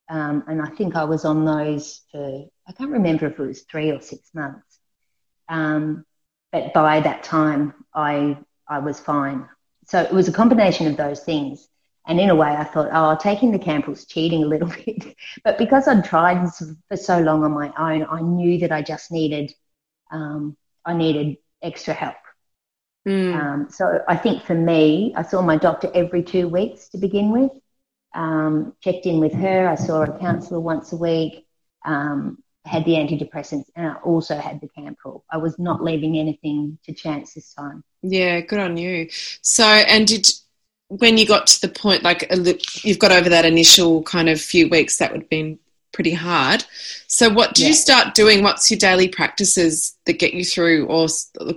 Um, 0.08 0.44
and 0.48 0.60
I 0.60 0.66
think 0.70 0.96
I 0.96 1.04
was 1.04 1.24
on 1.24 1.44
those 1.44 2.02
for, 2.10 2.48
I 2.66 2.72
can't 2.72 2.90
remember 2.90 3.26
if 3.26 3.38
it 3.38 3.46
was 3.46 3.62
three 3.62 3.90
or 3.90 4.00
six 4.00 4.30
months. 4.34 4.78
Um, 5.48 6.04
but 6.52 6.72
by 6.72 7.00
that 7.00 7.22
time, 7.22 7.74
I, 7.94 8.38
I 8.68 8.80
was 8.80 8.98
fine. 8.98 9.48
So 9.86 10.00
it 10.00 10.12
was 10.12 10.28
a 10.28 10.32
combination 10.32 10.88
of 10.88 10.96
those 10.96 11.20
things. 11.20 11.68
And 12.06 12.18
in 12.18 12.30
a 12.30 12.34
way, 12.34 12.48
I 12.48 12.64
thought, 12.64 12.88
oh, 12.92 13.16
taking 13.20 13.52
the 13.52 13.58
camp 13.58 13.86
was 13.86 14.04
cheating 14.04 14.42
a 14.42 14.46
little 14.46 14.68
bit. 14.84 15.16
but 15.44 15.58
because 15.58 15.86
I'd 15.86 16.04
tried 16.04 16.48
for 16.88 16.96
so 16.96 17.20
long 17.20 17.44
on 17.44 17.52
my 17.52 17.72
own, 17.78 18.06
I 18.10 18.20
knew 18.20 18.58
that 18.60 18.72
I 18.72 18.82
just 18.82 19.12
needed, 19.12 19.52
um, 20.10 20.56
I 20.84 20.94
needed 20.94 21.36
extra 21.62 21.94
help. 21.94 22.16
Mm. 23.08 23.34
Um, 23.34 23.66
so 23.70 24.02
I 24.08 24.16
think 24.16 24.44
for 24.44 24.54
me, 24.54 25.14
I 25.16 25.22
saw 25.22 25.40
my 25.42 25.56
doctor 25.56 25.90
every 25.94 26.22
two 26.22 26.48
weeks 26.48 26.88
to 26.90 26.98
begin 26.98 27.30
with 27.30 27.50
um, 28.14 28.74
checked 28.82 29.06
in 29.06 29.20
with 29.20 29.32
her. 29.34 29.68
I 29.68 29.74
saw 29.74 30.02
a 30.02 30.18
counsellor 30.18 30.60
once 30.60 30.92
a 30.92 30.96
week, 30.96 31.46
um, 31.84 32.42
had 32.64 32.84
the 32.84 32.92
antidepressants, 32.92 33.66
and 33.76 33.86
I 33.86 33.94
also 33.96 34.36
had 34.36 34.60
the 34.60 34.68
Campral. 34.68 35.22
I 35.30 35.38
was 35.38 35.58
not 35.58 35.82
leaving 35.82 36.18
anything 36.18 36.78
to 36.84 36.92
chance 36.92 37.34
this 37.34 37.54
time. 37.54 37.84
Yeah, 38.02 38.40
good 38.40 38.58
on 38.58 38.76
you. 38.76 39.08
So, 39.42 39.64
and 39.64 40.06
did 40.06 40.28
when 40.88 41.16
you 41.16 41.26
got 41.26 41.46
to 41.46 41.60
the 41.60 41.72
point, 41.72 42.02
like 42.02 42.26
you've 42.82 42.98
got 42.98 43.12
over 43.12 43.28
that 43.28 43.44
initial 43.44 44.02
kind 44.02 44.28
of 44.28 44.40
few 44.40 44.68
weeks, 44.68 44.98
that 44.98 45.12
would 45.12 45.22
have 45.22 45.30
been 45.30 45.58
pretty 46.00 46.14
hard. 46.14 46.64
So, 47.08 47.28
what 47.28 47.52
do 47.52 47.60
yeah. 47.60 47.68
you 47.68 47.74
start 47.74 48.14
doing? 48.14 48.42
What's 48.42 48.70
your 48.70 48.78
daily 48.78 49.06
practices 49.06 49.94
that 50.06 50.18
get 50.18 50.32
you 50.32 50.46
through 50.46 50.86
or 50.86 51.08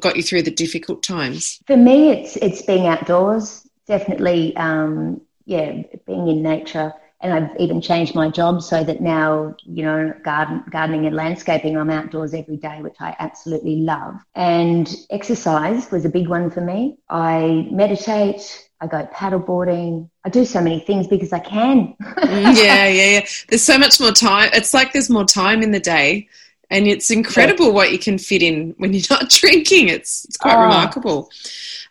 got 0.02 0.18
you 0.18 0.22
through 0.22 0.42
the 0.42 0.52
difficult 0.52 1.02
times? 1.02 1.62
For 1.66 1.78
me, 1.78 2.10
it's 2.10 2.36
it's 2.36 2.62
being 2.62 2.86
outdoors. 2.88 3.66
Definitely 3.88 4.54
um, 4.58 5.22
yeah, 5.46 5.84
being 6.06 6.28
in 6.28 6.44
nature. 6.44 6.94
And 7.22 7.32
I've 7.32 7.58
even 7.58 7.80
changed 7.80 8.16
my 8.16 8.30
job 8.30 8.62
so 8.62 8.84
that 8.84 9.00
now, 9.00 9.56
you 9.64 9.86
know, 9.86 10.14
garden, 10.26 10.62
gardening 10.70 11.06
and 11.06 11.16
landscaping, 11.16 11.78
I'm 11.78 11.90
outdoors 11.90 12.34
every 12.34 12.58
day, 12.58 12.82
which 12.82 12.98
I 13.00 13.16
absolutely 13.18 13.78
love. 13.78 14.16
And 14.36 14.94
exercise 15.10 15.90
was 15.90 16.04
a 16.04 16.10
big 16.10 16.28
one 16.28 16.52
for 16.52 16.60
me. 16.60 16.98
I 17.08 17.70
meditate, 17.72 18.68
I 18.84 18.88
go 18.88 19.08
paddleboarding. 19.14 20.10
I 20.26 20.30
do 20.30 20.44
so 20.44 20.60
many 20.60 20.82
things 20.82 21.08
because 21.08 21.32
I 21.32 21.40
can. 21.40 21.96
Mm, 22.02 22.56
yeah, 22.58 22.88
yeah, 22.88 23.20
yeah. 23.20 23.26
There's 23.48 23.64
so 23.64 23.78
much 23.78 24.00
more 24.02 24.12
time. 24.12 24.50
It's 24.52 24.74
like 24.74 24.92
there's 24.92 25.10
more 25.10 25.24
time 25.24 25.64
in 25.64 25.72
the 25.72 25.80
day, 25.80 26.28
and 26.70 26.86
it's 26.86 27.10
incredible 27.10 27.68
yeah. 27.68 27.72
what 27.72 27.92
you 27.94 27.98
can 27.98 28.18
fit 28.18 28.44
in 28.44 28.76
when 28.80 28.92
you're 28.94 29.04
not 29.10 29.30
drinking. 29.30 29.88
It's 29.88 30.26
it's 30.26 30.36
quite 30.36 30.56
oh. 30.56 30.64
remarkable. 30.64 31.32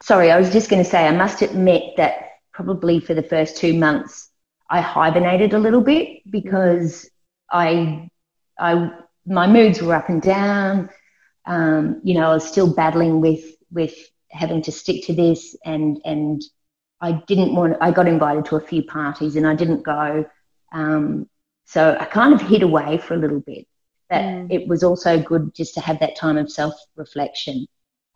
Sorry, 0.03 0.31
I 0.31 0.39
was 0.39 0.53
just 0.53 0.69
going 0.69 0.85
to 0.85 0.89
say 0.89 1.07
I 1.07 1.17
must 1.17 1.41
admit 1.41 1.97
that 1.97 2.41
probably 2.53 3.01
for 3.01 3.15
the 3.15 3.23
first 3.23 3.57
two 3.57 3.73
months 3.73 4.29
I 4.69 4.83
hibernated 4.83 5.55
a 5.55 5.59
little 5.59 5.81
bit 5.81 6.21
because 6.31 7.09
I 7.51 8.11
I 8.59 8.91
my 9.25 9.47
moods 9.47 9.81
were 9.81 9.95
up 9.95 10.11
and 10.11 10.21
down. 10.21 10.91
Um, 11.47 12.03
you 12.05 12.15
know, 12.15 12.31
I 12.31 12.35
was 12.35 12.47
still 12.47 12.73
battling 12.75 13.23
with 13.23 13.45
with 13.71 13.95
having 14.31 14.61
to 14.63 14.73
stick 14.73 15.07
to 15.07 15.15
this 15.15 15.57
and 15.65 16.01
and 16.05 16.43
I 17.03 17.13
didn't 17.27 17.55
want, 17.55 17.77
I 17.81 17.91
got 17.91 18.07
invited 18.07 18.47
to 18.47 18.57
a 18.57 18.61
few 18.61 18.85
parties 18.85 19.35
and 19.37 19.47
I 19.47 19.55
didn't 19.55 19.83
go. 19.83 20.25
Um, 20.73 21.29
so 21.67 21.97
I 21.99 22.05
kind 22.05 22.33
of 22.33 22.41
hid 22.41 22.63
away 22.63 22.99
for 22.99 23.15
a 23.15 23.19
little 23.19 23.41
bit. 23.41 23.67
But 24.09 24.21
mm. 24.23 24.47
it 24.51 24.69
was 24.69 24.85
also 24.85 25.21
good 25.21 25.55
just 25.55 25.75
to 25.75 25.81
have 25.81 25.99
that 26.01 26.17
time 26.17 26.39
of 26.39 26.51
self 26.51 26.75
reflection. 26.97 27.67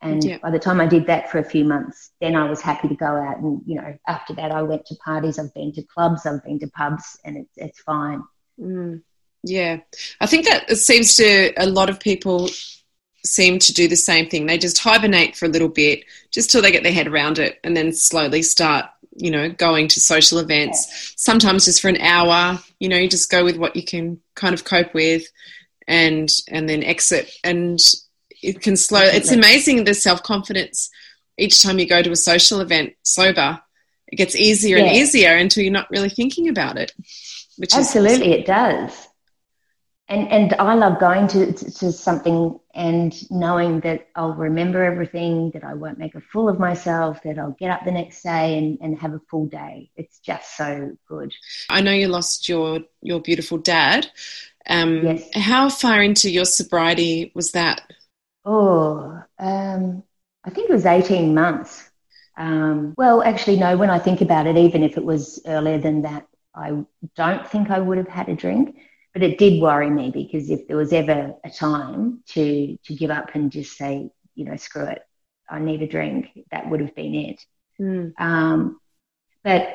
And 0.02 0.38
by 0.43 0.50
the 0.50 0.59
time 0.59 0.81
I 0.81 0.87
did 0.87 1.07
that 1.07 1.31
for 1.31 1.38
a 1.38 1.45
few 1.45 1.64
months, 1.64 2.12
then 2.21 2.37
I 2.37 2.49
was 2.49 2.61
happy 2.61 2.87
to 2.87 2.95
go 2.95 3.07
out. 3.07 3.38
And, 3.38 3.62
you 3.66 3.76
know, 3.76 3.97
after 4.07 4.35
that, 4.35 4.52
I 4.52 4.62
went 4.62 4.85
to 4.87 4.95
parties, 4.97 5.38
I've 5.38 5.55
been 5.55 5.73
to 5.73 5.83
clubs, 5.83 6.26
I've 6.26 6.45
been 6.45 6.61
to 6.61 6.69
pubs, 6.69 7.19
and 7.25 7.37
it's, 7.38 7.52
it's 7.57 7.81
fine. 7.81 8.23
Mm. 8.61 9.02
Yeah. 9.43 9.78
I 10.21 10.26
think 10.26 10.47
that 10.47 10.71
it 10.71 10.76
seems 10.76 11.14
to 11.14 11.52
a 11.57 11.66
lot 11.66 11.88
of 11.88 11.99
people 11.99 12.50
seem 13.26 13.59
to 13.59 13.73
do 13.73 13.88
the 13.88 13.97
same 13.97 14.28
thing. 14.28 14.47
They 14.47 14.59
just 14.59 14.78
hibernate 14.78 15.37
for 15.37 15.47
a 15.47 15.50
little 15.50 15.68
bit 15.68 16.04
just 16.30 16.50
till 16.50 16.62
they 16.62 16.73
get 16.73 16.83
their 16.83 16.92
head 16.92 17.09
around 17.09 17.38
it 17.38 17.59
and 17.64 17.76
then 17.76 17.92
slowly 17.92 18.42
start, 18.42 18.87
you 19.16 19.30
know, 19.30 19.50
going 19.50 19.88
to 19.88 20.00
social 20.00 20.38
events. 20.38 21.14
Sometimes 21.16 21.64
just 21.64 21.83
for 21.83 21.88
an 21.88 22.00
hour, 22.00 22.59
you 22.78 22.88
know, 22.88 22.97
you 22.97 23.09
just 23.09 23.30
go 23.30 23.45
with 23.45 23.56
what 23.56 23.76
you 23.76 23.85
can 23.85 24.21
kind 24.35 24.54
of 24.54 24.64
cope 24.64 24.95
with 24.95 25.26
and 25.88 26.30
and 26.49 26.68
then 26.68 26.83
exit 26.83 27.30
and 27.45 27.80
it 28.42 28.61
can 28.61 28.76
slow 28.76 29.00
it's 29.02 29.33
amazing 29.33 29.85
the 29.85 29.95
self-confidence 29.95 30.90
each 31.38 31.62
time 31.62 31.78
you 31.78 31.87
go 31.87 32.02
to 32.02 32.11
a 32.11 32.16
social 32.16 32.61
event 32.61 32.92
sober 33.02 33.61
it 34.09 34.16
gets 34.16 34.37
easier 34.37 34.78
yeah. 34.78 34.85
and 34.85 34.97
easier 34.97 35.37
until 35.37 35.62
you're 35.62 35.73
not 35.73 35.90
really 35.90 36.09
thinking 36.09 36.49
about 36.49 36.76
it 36.76 36.92
which 37.56 37.75
absolutely 37.75 38.28
awesome. 38.28 38.40
it 38.40 38.47
does 38.47 39.09
and 40.08 40.28
and 40.30 40.54
I 40.54 40.75
love 40.75 41.00
going 41.00 41.26
to, 41.28 41.52
to 41.52 41.92
something 41.92 42.58
and 42.75 43.30
knowing 43.30 43.80
that 43.80 44.08
I'll 44.14 44.34
remember 44.34 44.84
everything, 44.84 45.50
that 45.52 45.64
I 45.64 45.75
won't 45.75 45.98
make 45.98 46.14
a 46.14 46.20
fool 46.20 46.48
of 46.48 46.58
myself, 46.58 47.22
that 47.25 47.38
I'll 47.38 47.56
get 47.58 47.70
up 47.70 47.84
the 47.84 47.90
next 47.90 48.22
day 48.22 48.58
and, 48.58 48.78
and 48.80 48.98
have 48.98 49.14
a 49.14 49.20
full 49.30 49.46
day. 49.46 49.90
It's 49.96 50.18
just 50.20 50.56
so 50.56 50.96
good. 51.08 51.32
I 51.68 51.80
know 51.80 51.92
you 51.92 52.08
lost 52.08 52.48
your 52.48 52.80
your 53.02 53.20
beautiful 53.20 53.58
dad. 53.58 54.08
Um, 54.68 55.04
yes. 55.04 55.28
How 55.34 55.68
far 55.68 56.02
into 56.02 56.30
your 56.30 56.44
sobriety 56.44 57.32
was 57.34 57.52
that? 57.52 57.82
Oh, 58.44 59.20
um, 59.38 60.02
I 60.44 60.50
think 60.50 60.70
it 60.70 60.72
was 60.72 60.86
eighteen 60.86 61.34
months. 61.34 61.90
Um, 62.36 62.94
well, 62.96 63.22
actually, 63.22 63.56
no. 63.56 63.76
When 63.76 63.90
I 63.90 63.98
think 63.98 64.20
about 64.20 64.46
it, 64.46 64.56
even 64.56 64.84
if 64.84 64.96
it 64.96 65.04
was 65.04 65.40
earlier 65.46 65.78
than 65.78 66.02
that, 66.02 66.28
I 66.54 66.84
don't 67.16 67.48
think 67.48 67.70
I 67.70 67.80
would 67.80 67.98
have 67.98 68.08
had 68.08 68.28
a 68.28 68.36
drink 68.36 68.76
but 69.16 69.23
it 69.23 69.38
did 69.38 69.62
worry 69.62 69.88
me 69.88 70.11
because 70.11 70.50
if 70.50 70.68
there 70.68 70.76
was 70.76 70.92
ever 70.92 71.32
a 71.42 71.49
time 71.49 72.20
to 72.26 72.76
to 72.85 72.94
give 72.94 73.11
up 73.11 73.30
and 73.32 73.50
just 73.50 73.75
say, 73.75 74.11
you 74.35 74.44
know, 74.44 74.56
screw 74.56 74.85
it, 74.85 75.00
I 75.49 75.58
need 75.58 75.80
a 75.80 75.87
drink, 75.87 76.38
that 76.50 76.68
would 76.68 76.80
have 76.80 76.94
been 76.94 77.14
it. 77.14 77.42
Mm. 77.80 78.12
Um, 78.18 78.78
but 79.43 79.71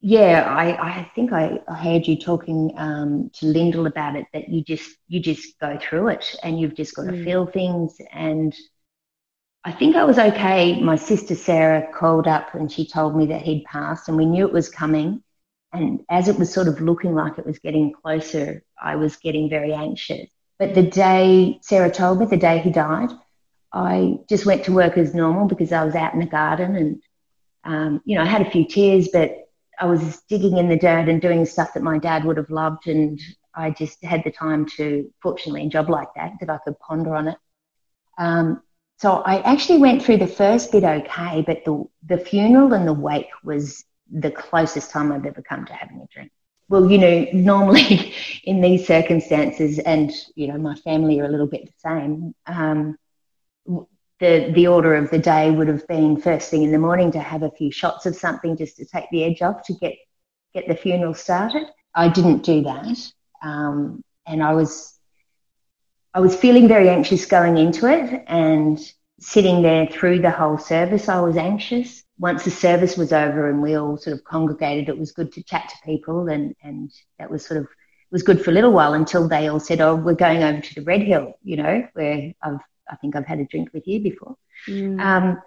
yeah, 0.00 0.44
I, 0.48 1.00
I 1.00 1.10
think 1.12 1.32
I, 1.32 1.58
I 1.66 1.74
heard 1.74 2.06
you 2.06 2.16
talking 2.16 2.72
um, 2.76 3.32
to 3.34 3.46
Lyndall 3.46 3.88
about 3.88 4.14
it 4.14 4.26
that 4.32 4.48
you 4.48 4.62
just 4.62 4.96
you 5.08 5.18
just 5.18 5.58
go 5.58 5.76
through 5.82 6.10
it 6.10 6.36
and 6.44 6.60
you've 6.60 6.76
just 6.76 6.94
got 6.94 7.06
mm. 7.06 7.16
to 7.16 7.24
feel 7.24 7.46
things 7.46 7.96
and 8.12 8.54
I 9.64 9.72
think 9.72 9.96
I 9.96 10.04
was 10.04 10.20
okay. 10.20 10.80
My 10.80 10.94
sister 10.94 11.34
Sarah 11.34 11.88
called 11.92 12.28
up 12.28 12.54
and 12.54 12.70
she 12.70 12.86
told 12.86 13.16
me 13.16 13.26
that 13.26 13.42
he'd 13.42 13.64
passed 13.64 14.06
and 14.06 14.16
we 14.16 14.24
knew 14.24 14.46
it 14.46 14.52
was 14.52 14.68
coming 14.68 15.20
and 15.72 16.04
as 16.10 16.28
it 16.28 16.38
was 16.38 16.52
sort 16.52 16.68
of 16.68 16.80
looking 16.80 17.14
like 17.14 17.38
it 17.38 17.46
was 17.46 17.58
getting 17.58 17.92
closer, 17.92 18.62
I 18.80 18.96
was 18.96 19.16
getting 19.16 19.48
very 19.48 19.72
anxious. 19.72 20.30
But 20.58 20.74
the 20.74 20.82
day 20.82 21.58
Sarah 21.62 21.90
told 21.90 22.20
me, 22.20 22.26
the 22.26 22.36
day 22.36 22.58
he 22.58 22.70
died, 22.70 23.08
I 23.72 24.18
just 24.28 24.44
went 24.44 24.64
to 24.64 24.72
work 24.72 24.98
as 24.98 25.14
normal 25.14 25.46
because 25.46 25.72
I 25.72 25.84
was 25.84 25.94
out 25.94 26.12
in 26.12 26.20
the 26.20 26.26
garden 26.26 26.76
and, 26.76 27.02
um, 27.64 28.02
you 28.04 28.16
know, 28.16 28.22
I 28.22 28.26
had 28.26 28.46
a 28.46 28.50
few 28.50 28.66
tears, 28.66 29.08
but 29.12 29.48
I 29.80 29.86
was 29.86 30.20
digging 30.28 30.58
in 30.58 30.68
the 30.68 30.76
dirt 30.76 31.08
and 31.08 31.22
doing 31.22 31.46
stuff 31.46 31.72
that 31.74 31.82
my 31.82 31.98
dad 31.98 32.24
would 32.24 32.36
have 32.36 32.50
loved. 32.50 32.86
And 32.86 33.18
I 33.54 33.70
just 33.70 34.04
had 34.04 34.22
the 34.24 34.30
time 34.30 34.66
to, 34.76 35.10
fortunately, 35.22 35.66
a 35.66 35.70
job 35.70 35.88
like 35.88 36.08
that, 36.16 36.32
that 36.40 36.50
I 36.50 36.58
could 36.58 36.78
ponder 36.80 37.16
on 37.16 37.28
it. 37.28 37.38
Um, 38.18 38.62
so 38.98 39.14
I 39.14 39.40
actually 39.40 39.78
went 39.78 40.02
through 40.02 40.18
the 40.18 40.26
first 40.26 40.70
bit 40.70 40.84
okay, 40.84 41.42
but 41.46 41.64
the, 41.64 41.84
the 42.06 42.18
funeral 42.18 42.74
and 42.74 42.86
the 42.86 42.92
wake 42.92 43.30
was 43.42 43.84
the 44.12 44.30
closest 44.30 44.90
time 44.90 45.10
I've 45.10 45.26
ever 45.26 45.42
come 45.42 45.64
to 45.66 45.72
having 45.72 46.00
a 46.00 46.06
drink. 46.12 46.30
Well, 46.68 46.90
you 46.90 46.98
know, 46.98 47.26
normally 47.32 48.14
in 48.44 48.60
these 48.60 48.86
circumstances, 48.86 49.78
and 49.78 50.12
you 50.34 50.48
know, 50.48 50.58
my 50.58 50.74
family 50.76 51.20
are 51.20 51.26
a 51.26 51.30
little 51.30 51.46
bit 51.46 51.66
the 51.66 51.72
same. 51.78 52.34
Um, 52.46 52.96
the 54.20 54.52
the 54.54 54.66
order 54.68 54.94
of 54.94 55.10
the 55.10 55.18
day 55.18 55.50
would 55.50 55.68
have 55.68 55.86
been 55.88 56.20
first 56.20 56.50
thing 56.50 56.62
in 56.62 56.72
the 56.72 56.78
morning 56.78 57.10
to 57.12 57.20
have 57.20 57.42
a 57.42 57.50
few 57.50 57.72
shots 57.72 58.06
of 58.06 58.14
something 58.14 58.56
just 58.56 58.76
to 58.76 58.84
take 58.84 59.06
the 59.10 59.24
edge 59.24 59.42
off 59.42 59.64
to 59.64 59.74
get 59.74 59.94
get 60.54 60.68
the 60.68 60.76
funeral 60.76 61.14
started. 61.14 61.66
I 61.94 62.08
didn't 62.08 62.42
do 62.42 62.62
that, 62.62 63.12
um, 63.42 64.02
and 64.26 64.42
I 64.42 64.54
was 64.54 64.98
I 66.14 66.20
was 66.20 66.36
feeling 66.36 66.68
very 66.68 66.88
anxious 66.88 67.26
going 67.26 67.58
into 67.58 67.86
it, 67.86 68.24
and 68.26 68.78
sitting 69.22 69.62
there 69.62 69.86
through 69.86 70.20
the 70.20 70.30
whole 70.30 70.58
service, 70.58 71.08
I 71.08 71.20
was 71.20 71.36
anxious 71.36 72.02
once 72.22 72.44
the 72.44 72.50
service 72.50 72.96
was 72.96 73.12
over 73.12 73.50
and 73.50 73.60
we 73.60 73.74
all 73.74 73.96
sort 73.96 74.14
of 74.14 74.22
congregated, 74.22 74.88
it 74.88 74.96
was 74.96 75.10
good 75.10 75.32
to 75.32 75.42
chat 75.42 75.68
to 75.68 75.74
people, 75.84 76.28
and 76.28 76.54
and 76.62 76.92
that 77.18 77.30
was 77.30 77.44
sort 77.44 77.58
of 77.58 77.64
it 77.64 78.12
was 78.12 78.22
good 78.22 78.42
for 78.42 78.50
a 78.50 78.54
little 78.54 78.72
while 78.72 78.94
until 78.94 79.28
they 79.28 79.48
all 79.48 79.58
said, 79.58 79.80
"Oh, 79.80 79.96
we're 79.96 80.14
going 80.14 80.42
over 80.42 80.60
to 80.60 80.74
the 80.74 80.82
Red 80.82 81.02
Hill," 81.02 81.34
you 81.42 81.56
know, 81.56 81.86
where 81.94 82.32
I've 82.40 82.60
I 82.88 82.96
think 82.96 83.16
I've 83.16 83.26
had 83.26 83.40
a 83.40 83.44
drink 83.44 83.70
with 83.72 83.86
you 83.88 84.00
before. 84.00 84.36
Mm. 84.68 85.00
Um, 85.00 85.42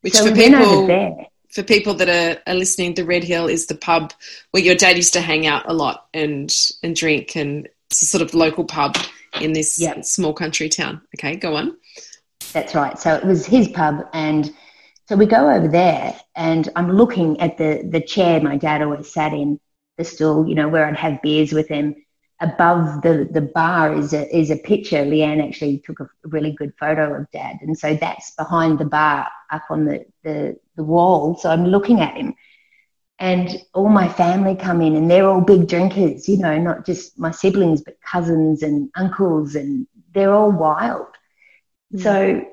Which 0.00 0.14
so 0.14 0.26
for 0.26 0.32
we 0.32 0.48
people 0.48 1.26
for 1.50 1.62
people 1.62 1.94
that 1.94 2.08
are, 2.08 2.40
are 2.50 2.54
listening, 2.54 2.94
the 2.94 3.04
Red 3.04 3.24
Hill 3.24 3.46
is 3.46 3.66
the 3.66 3.74
pub 3.74 4.12
where 4.50 4.62
your 4.62 4.76
dad 4.76 4.96
used 4.96 5.14
to 5.14 5.20
hang 5.20 5.46
out 5.46 5.68
a 5.68 5.74
lot 5.74 6.06
and 6.14 6.54
and 6.82 6.96
drink, 6.96 7.36
and 7.36 7.68
it's 7.90 8.00
a 8.00 8.06
sort 8.06 8.22
of 8.22 8.32
local 8.32 8.64
pub 8.64 8.96
in 9.40 9.52
this 9.52 9.78
yep. 9.78 10.04
small 10.06 10.32
country 10.32 10.70
town. 10.70 11.02
Okay, 11.16 11.36
go 11.36 11.54
on. 11.54 11.76
That's 12.54 12.74
right. 12.74 12.98
So 12.98 13.14
it 13.14 13.24
was 13.24 13.46
his 13.46 13.68
pub, 13.68 14.06
and 14.12 14.50
so 15.06 15.16
we 15.16 15.26
go 15.26 15.50
over 15.50 15.68
there, 15.68 16.18
and 16.34 16.68
I'm 16.76 16.92
looking 16.92 17.40
at 17.40 17.58
the 17.58 17.88
the 17.88 18.00
chair 18.00 18.40
my 18.40 18.56
dad 18.56 18.82
always 18.82 19.12
sat 19.12 19.32
in, 19.32 19.60
the 19.98 20.04
stool, 20.04 20.48
you 20.48 20.54
know, 20.54 20.68
where 20.68 20.86
I'd 20.86 20.96
have 20.96 21.22
beers 21.22 21.52
with 21.52 21.68
him. 21.68 21.94
Above 22.40 23.02
the 23.02 23.28
the 23.30 23.40
bar 23.40 23.94
is 23.94 24.12
a 24.12 24.34
is 24.34 24.50
a 24.50 24.56
picture. 24.56 25.04
Leanne 25.04 25.46
actually 25.46 25.78
took 25.78 26.00
a 26.00 26.08
really 26.24 26.52
good 26.52 26.72
photo 26.78 27.14
of 27.14 27.30
dad, 27.32 27.56
and 27.62 27.76
so 27.76 27.94
that's 27.94 28.30
behind 28.36 28.78
the 28.78 28.84
bar 28.84 29.28
up 29.50 29.64
on 29.70 29.84
the 29.84 30.04
the, 30.22 30.56
the 30.76 30.84
wall. 30.84 31.36
So 31.36 31.50
I'm 31.50 31.66
looking 31.66 32.00
at 32.00 32.16
him, 32.16 32.34
and 33.18 33.50
all 33.74 33.88
my 33.88 34.08
family 34.08 34.54
come 34.54 34.80
in, 34.80 34.94
and 34.94 35.10
they're 35.10 35.28
all 35.28 35.40
big 35.40 35.68
drinkers. 35.68 36.28
You 36.28 36.38
know, 36.38 36.56
not 36.58 36.86
just 36.86 37.18
my 37.18 37.32
siblings, 37.32 37.82
but 37.82 38.00
cousins 38.00 38.62
and 38.62 38.88
uncles, 38.94 39.56
and 39.56 39.86
they're 40.14 40.32
all 40.32 40.52
wild. 40.52 41.08
Mm. 41.94 42.02
So 42.02 42.44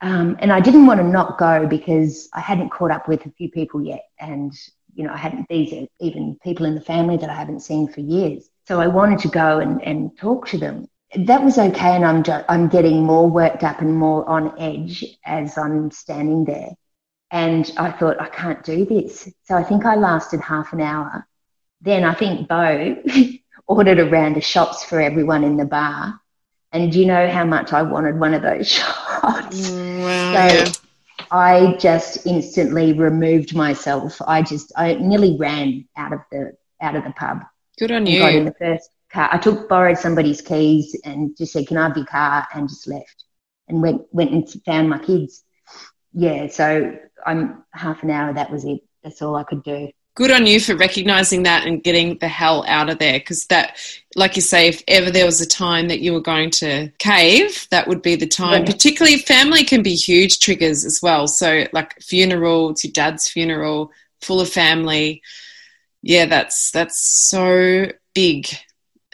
um, 0.00 0.36
and 0.40 0.52
I 0.52 0.60
didn't 0.60 0.86
want 0.86 1.00
to 1.00 1.06
not 1.06 1.38
go 1.38 1.66
because 1.66 2.28
I 2.32 2.40
hadn't 2.40 2.70
caught 2.70 2.90
up 2.90 3.06
with 3.06 3.26
a 3.26 3.30
few 3.32 3.50
people 3.50 3.82
yet. 3.82 4.04
And, 4.18 4.52
you 4.94 5.04
know, 5.04 5.12
I 5.12 5.18
hadn't, 5.18 5.46
these 5.48 5.72
are 5.74 5.86
even 6.00 6.38
people 6.42 6.64
in 6.64 6.74
the 6.74 6.80
family 6.80 7.18
that 7.18 7.28
I 7.28 7.34
haven't 7.34 7.60
seen 7.60 7.86
for 7.88 8.00
years. 8.00 8.48
So 8.66 8.80
I 8.80 8.86
wanted 8.86 9.18
to 9.20 9.28
go 9.28 9.58
and, 9.58 9.82
and 9.82 10.16
talk 10.16 10.46
to 10.48 10.58
them. 10.58 10.88
That 11.14 11.42
was 11.42 11.58
okay. 11.58 11.96
And 11.96 12.04
I'm, 12.04 12.22
ju- 12.22 12.44
I'm 12.48 12.68
getting 12.68 13.04
more 13.04 13.28
worked 13.28 13.62
up 13.62 13.80
and 13.80 13.94
more 13.94 14.26
on 14.26 14.58
edge 14.58 15.04
as 15.24 15.58
I'm 15.58 15.90
standing 15.90 16.44
there. 16.44 16.70
And 17.30 17.70
I 17.76 17.90
thought, 17.90 18.20
I 18.20 18.28
can't 18.28 18.64
do 18.64 18.86
this. 18.86 19.28
So 19.44 19.54
I 19.54 19.62
think 19.62 19.84
I 19.84 19.96
lasted 19.96 20.40
half 20.40 20.72
an 20.72 20.80
hour. 20.80 21.26
Then 21.82 22.04
I 22.04 22.14
think 22.14 22.48
Bo 22.48 22.96
ordered 23.66 23.98
a 23.98 24.08
round 24.08 24.36
of 24.38 24.44
shots 24.44 24.82
for 24.82 25.00
everyone 25.00 25.44
in 25.44 25.56
the 25.56 25.66
bar. 25.66 26.19
And 26.72 26.92
do 26.92 27.00
you 27.00 27.06
know 27.06 27.28
how 27.28 27.44
much 27.44 27.72
I 27.72 27.82
wanted 27.82 28.18
one 28.18 28.34
of 28.34 28.42
those 28.42 28.68
shots? 28.70 29.70
Mm, 29.70 30.32
so, 30.32 30.56
yeah. 30.56 30.72
I 31.30 31.76
just 31.78 32.26
instantly 32.26 32.92
removed 32.92 33.54
myself. 33.54 34.20
I 34.26 34.42
just 34.42 34.72
I 34.76 34.94
nearly 34.94 35.36
ran 35.38 35.86
out 35.96 36.12
of 36.12 36.20
the 36.32 36.52
out 36.80 36.96
of 36.96 37.04
the 37.04 37.12
pub. 37.12 37.42
Good 37.78 37.92
on 37.92 38.06
you. 38.06 38.18
Got 38.18 38.34
in 38.34 38.44
the 38.44 38.54
first 38.58 38.90
car. 39.12 39.28
I 39.30 39.38
took 39.38 39.68
borrowed 39.68 39.98
somebody's 39.98 40.40
keys 40.40 40.98
and 41.04 41.36
just 41.36 41.52
said, 41.52 41.68
"Can 41.68 41.76
I 41.76 41.88
have 41.88 41.96
your 41.96 42.06
car?" 42.06 42.46
and 42.54 42.68
just 42.68 42.88
left 42.88 43.24
and 43.68 43.80
went 43.80 44.02
went 44.12 44.32
and 44.32 44.48
found 44.64 44.90
my 44.90 44.98
kids. 44.98 45.44
Yeah, 46.12 46.48
so 46.48 46.98
I'm 47.24 47.64
half 47.72 48.02
an 48.02 48.10
hour. 48.10 48.32
That 48.32 48.50
was 48.50 48.64
it. 48.64 48.80
That's 49.04 49.22
all 49.22 49.36
I 49.36 49.44
could 49.44 49.62
do. 49.62 49.90
Good 50.20 50.32
on 50.32 50.46
you 50.46 50.60
for 50.60 50.76
recognizing 50.76 51.44
that 51.44 51.66
and 51.66 51.82
getting 51.82 52.18
the 52.18 52.28
hell 52.28 52.62
out 52.68 52.90
of 52.90 52.98
there. 52.98 53.18
Because 53.18 53.46
that, 53.46 53.78
like 54.16 54.36
you 54.36 54.42
say, 54.42 54.68
if 54.68 54.82
ever 54.86 55.10
there 55.10 55.24
was 55.24 55.40
a 55.40 55.48
time 55.48 55.88
that 55.88 56.00
you 56.00 56.12
were 56.12 56.20
going 56.20 56.50
to 56.50 56.90
cave, 56.98 57.66
that 57.70 57.88
would 57.88 58.02
be 58.02 58.16
the 58.16 58.26
time. 58.26 58.66
Yeah. 58.66 58.70
Particularly, 58.70 59.16
family 59.16 59.64
can 59.64 59.82
be 59.82 59.94
huge 59.94 60.38
triggers 60.38 60.84
as 60.84 61.00
well. 61.02 61.26
So, 61.26 61.64
like 61.72 61.98
funeral, 62.02 62.68
it's 62.68 62.84
your 62.84 62.92
dad's 62.92 63.28
funeral, 63.28 63.92
full 64.20 64.42
of 64.42 64.50
family. 64.50 65.22
Yeah, 66.02 66.26
that's 66.26 66.70
that's 66.70 67.00
so 67.00 67.86
big 68.14 68.46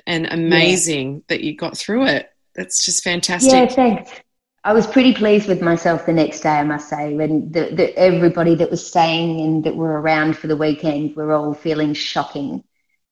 and 0.08 0.26
amazing 0.26 1.22
that 1.28 1.40
you 1.40 1.54
got 1.54 1.78
through 1.78 2.06
it. 2.06 2.32
That's 2.56 2.84
just 2.84 3.04
fantastic. 3.04 3.52
Yeah, 3.52 3.66
thanks. 3.66 4.10
I 4.66 4.72
was 4.72 4.84
pretty 4.88 5.14
pleased 5.14 5.46
with 5.46 5.62
myself 5.62 6.06
the 6.06 6.12
next 6.12 6.40
day, 6.40 6.48
I 6.48 6.64
must 6.64 6.88
say, 6.88 7.14
when 7.14 7.52
the, 7.52 7.70
the, 7.72 7.96
everybody 7.96 8.56
that 8.56 8.68
was 8.68 8.84
staying 8.84 9.40
and 9.40 9.62
that 9.62 9.76
were 9.76 10.00
around 10.00 10.36
for 10.36 10.48
the 10.48 10.56
weekend 10.56 11.14
were 11.14 11.32
all 11.32 11.54
feeling 11.54 11.94
shocking. 11.94 12.64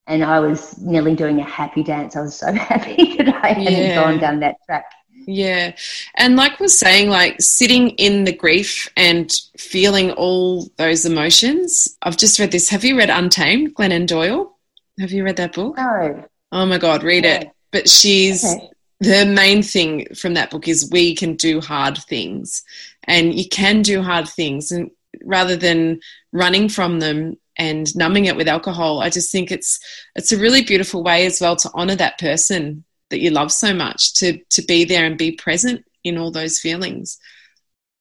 And 0.08 0.24
I 0.24 0.40
was 0.40 0.76
nearly 0.78 1.14
doing 1.14 1.38
a 1.38 1.44
happy 1.44 1.84
dance. 1.84 2.16
I 2.16 2.22
was 2.22 2.34
so 2.36 2.52
happy 2.70 3.16
that 3.18 3.28
I 3.44 3.48
hadn't 3.52 3.72
Yeah. 3.72 3.94
gone 3.94 4.18
down 4.18 4.40
that 4.40 4.56
track. 4.66 4.86
Yeah. 5.28 5.76
And 6.16 6.34
like 6.34 6.58
we're 6.58 6.66
saying, 6.66 7.08
like 7.08 7.40
sitting 7.40 7.90
in 7.90 8.24
the 8.24 8.32
grief 8.32 8.90
and 8.96 9.32
feeling 9.56 10.10
all 10.10 10.68
those 10.76 11.06
emotions. 11.06 11.96
I've 12.02 12.16
just 12.16 12.40
read 12.40 12.50
this. 12.50 12.68
Have 12.70 12.84
you 12.84 12.98
read 12.98 13.10
Untamed, 13.10 13.76
Glennon 13.76 14.08
Doyle? 14.08 14.58
Have 14.98 15.12
you 15.12 15.22
read 15.24 15.36
that 15.36 15.54
book? 15.54 15.76
No. 15.76 16.24
Oh 16.50 16.66
my 16.66 16.78
God, 16.78 17.04
read 17.04 17.24
it. 17.24 17.48
But 17.70 17.88
she's 17.88 18.44
Okay. 18.44 18.70
The 19.04 19.24
main 19.26 19.62
thing 19.62 20.06
from 20.14 20.34
that 20.34 20.50
book 20.50 20.68
is 20.68 20.90
we 20.90 21.14
can 21.14 21.36
do 21.36 21.60
hard 21.60 21.98
things 21.98 22.62
and 23.04 23.34
you 23.34 23.48
can 23.48 23.82
do 23.82 24.02
hard 24.02 24.28
things 24.28 24.70
and 24.70 24.90
rather 25.24 25.56
than 25.56 26.00
running 26.32 26.68
from 26.68 27.00
them 27.00 27.36
and 27.56 27.94
numbing 27.96 28.24
it 28.24 28.36
with 28.36 28.48
alcohol 28.48 29.00
i 29.00 29.08
just 29.08 29.30
think 29.30 29.52
it's 29.52 29.78
it's 30.16 30.32
a 30.32 30.38
really 30.38 30.62
beautiful 30.62 31.04
way 31.04 31.24
as 31.24 31.40
well 31.40 31.54
to 31.54 31.70
honor 31.74 31.94
that 31.94 32.18
person 32.18 32.84
that 33.10 33.20
you 33.20 33.30
love 33.30 33.52
so 33.52 33.72
much 33.72 34.14
to 34.14 34.38
to 34.50 34.62
be 34.62 34.84
there 34.84 35.04
and 35.04 35.16
be 35.16 35.30
present 35.32 35.84
in 36.02 36.18
all 36.18 36.32
those 36.32 36.58
feelings 36.58 37.18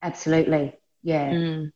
Absolutely. 0.04 0.74
Yeah. 1.02 1.32
Mm. 1.32 1.72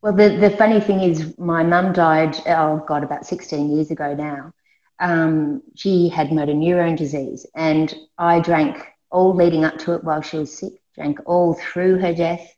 Well, 0.00 0.12
the, 0.12 0.36
the 0.36 0.50
funny 0.50 0.80
thing 0.80 1.00
is, 1.00 1.36
my 1.36 1.64
mum 1.64 1.92
died, 1.92 2.36
oh 2.46 2.82
God, 2.86 3.02
about 3.02 3.26
16 3.26 3.70
years 3.70 3.90
ago 3.90 4.14
now. 4.14 4.52
Um, 4.98 5.62
she 5.74 6.08
had 6.08 6.32
motor 6.32 6.54
neurone 6.54 6.96
disease, 6.96 7.46
and 7.54 7.94
I 8.18 8.40
drank 8.40 8.84
all 9.10 9.34
leading 9.34 9.64
up 9.64 9.78
to 9.78 9.94
it 9.94 10.04
while 10.04 10.22
she 10.22 10.38
was 10.38 10.56
sick, 10.56 10.72
drank 10.94 11.20
all 11.26 11.54
through 11.54 11.98
her 11.98 12.14
death, 12.14 12.54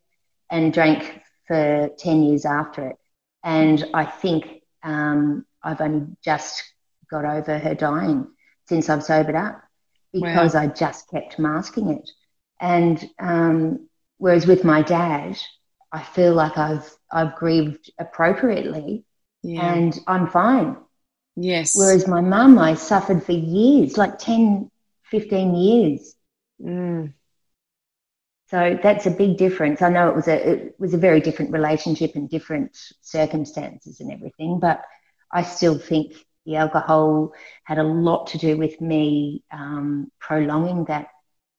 and 0.51 0.73
drank 0.73 1.21
for 1.47 1.91
10 1.99 2.23
years 2.23 2.45
after 2.45 2.89
it. 2.91 2.97
And 3.43 3.85
I 3.95 4.05
think 4.05 4.63
um, 4.83 5.47
I've 5.63 5.81
only 5.81 6.07
just 6.25 6.63
got 7.11 7.25
over 7.25 7.59
her 7.59 7.75
dying 7.75 8.27
since 8.67 8.89
I've 8.89 9.05
sobered 9.05 9.35
up 9.35 9.63
because 10.13 10.55
I 10.55 10.67
just 10.69 11.09
kept 11.11 11.39
masking 11.39 11.89
it. 11.91 12.11
And 12.61 13.09
um, 13.19 13.89
whereas 14.19 14.47
with 14.47 14.65
my 14.65 14.83
dad, 14.83 15.39
I 15.93 16.03
feel 16.03 16.35
like 16.35 16.59
I've 16.59 16.91
I've 17.11 17.35
grieved 17.37 17.91
appropriately 17.99 19.05
yeah 19.43 19.75
and 19.75 19.99
I'm 20.07 20.27
fine. 20.27 20.77
Yes 21.41 21.77
Whereas 21.77 22.07
my 22.07 22.21
mum, 22.21 22.59
I 22.59 22.75
suffered 22.75 23.23
for 23.23 23.33
years, 23.33 23.97
like 23.97 24.19
10, 24.19 24.71
15 25.11 25.55
years. 25.55 26.15
Mm. 26.61 27.15
So 28.51 28.79
that's 28.83 29.07
a 29.07 29.11
big 29.11 29.37
difference. 29.37 29.83
I 29.83 29.91
know 29.91 30.09
it 30.09 30.17
was 30.17 30.27
a 30.27 30.53
it 30.53 30.75
was 30.79 30.95
a 30.95 30.99
very 30.99 31.21
different 31.21 31.53
relationship 31.53 32.13
and 32.15 32.31
different 32.31 32.79
circumstances 33.03 34.01
and 34.01 34.11
everything, 34.11 34.59
but 34.59 34.83
I 35.31 35.43
still 35.43 35.79
think 35.79 36.15
the 36.47 36.57
alcohol 36.57 37.35
had 37.65 37.79
a 37.79 37.83
lot 37.83 38.29
to 38.29 38.39
do 38.39 38.57
with 38.57 38.81
me 38.81 39.45
um, 39.53 40.11
prolonging 40.19 40.87
that 40.87 41.09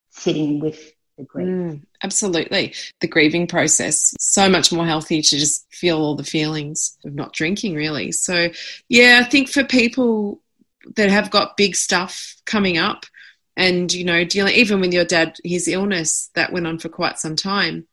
sitting 0.10 0.60
with 0.60 0.80
the 1.20 1.26
grief. 1.26 1.48
Mm, 1.48 1.82
absolutely. 2.04 2.74
The 3.02 3.08
grieving 3.08 3.46
process, 3.46 4.16
so 4.20 4.50
much 4.50 4.72
more 4.72 4.86
healthy 4.86 5.22
to 5.22 5.38
just 5.38 5.72
feel 5.72 5.98
all 6.00 6.16
the 6.16 6.24
feelings 6.24 6.98
of 7.06 7.14
not 7.14 7.34
drinking, 7.34 7.76
really. 7.76 8.12
So, 8.12 8.50
yeah, 8.88 9.22
I 9.24 9.30
think 9.30 9.50
for 9.50 9.64
people 9.64 10.42
that 10.96 11.12
have 11.12 11.30
got 11.30 11.58
big 11.58 11.76
stuff 11.76 12.36
coming 12.46 12.78
up 12.78 13.06
and, 13.56 13.94
you 13.94 14.06
know, 14.06 14.24
dealing, 14.24 14.56
even 14.56 14.80
with 14.80 14.94
your 14.94 15.06
dad, 15.06 15.36
his 15.44 15.68
illness 15.68 16.32
that 16.34 16.52
went 16.54 16.66
on 16.66 16.80
for 16.80 16.90
quite 16.90 17.20
some 17.20 17.36
time. 17.36 17.86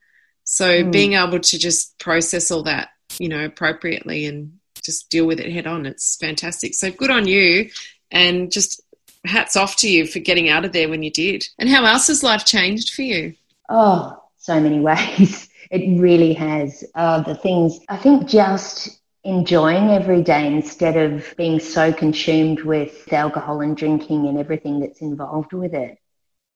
So, 0.44 0.84
Mm. 0.84 0.92
being 0.92 1.12
able 1.14 1.40
to 1.40 1.58
just 1.58 1.98
process 1.98 2.50
all 2.50 2.62
that, 2.62 2.88
you 3.18 3.28
know, 3.28 3.44
appropriately 3.44 4.24
and 4.26 4.58
just 4.82 5.10
deal 5.10 5.26
with 5.26 5.40
it 5.40 5.50
head 5.52 5.66
on, 5.66 5.84
it's 5.84 6.16
fantastic. 6.16 6.74
So, 6.74 6.90
good 6.90 7.10
on 7.10 7.26
you. 7.26 7.70
And 8.12 8.52
just 8.52 8.80
hats 9.28 9.56
off 9.56 9.76
to 9.76 9.88
you 9.90 10.06
for 10.06 10.18
getting 10.18 10.48
out 10.48 10.64
of 10.64 10.72
there 10.72 10.88
when 10.88 11.02
you 11.02 11.10
did. 11.10 11.46
And 11.58 11.68
how 11.68 11.84
else 11.84 12.06
has 12.08 12.22
life 12.22 12.44
changed 12.44 12.94
for 12.94 13.02
you? 13.02 13.34
Oh, 13.68 14.22
so 14.36 14.60
many 14.60 14.80
ways. 14.90 15.48
It 15.70 16.00
really 16.00 16.32
has. 16.34 16.84
Uh, 16.94 17.22
the 17.22 17.34
things, 17.34 17.80
I 17.88 17.96
think 17.96 18.28
just 18.28 19.00
enjoying 19.24 19.90
every 19.90 20.22
day 20.22 20.46
instead 20.46 20.96
of 20.96 21.34
being 21.36 21.58
so 21.58 21.92
consumed 21.92 22.62
with 22.62 23.12
alcohol 23.12 23.60
and 23.60 23.76
drinking 23.76 24.26
and 24.28 24.38
everything 24.38 24.78
that's 24.78 25.00
involved 25.00 25.52
with 25.52 25.74
it. 25.74 25.98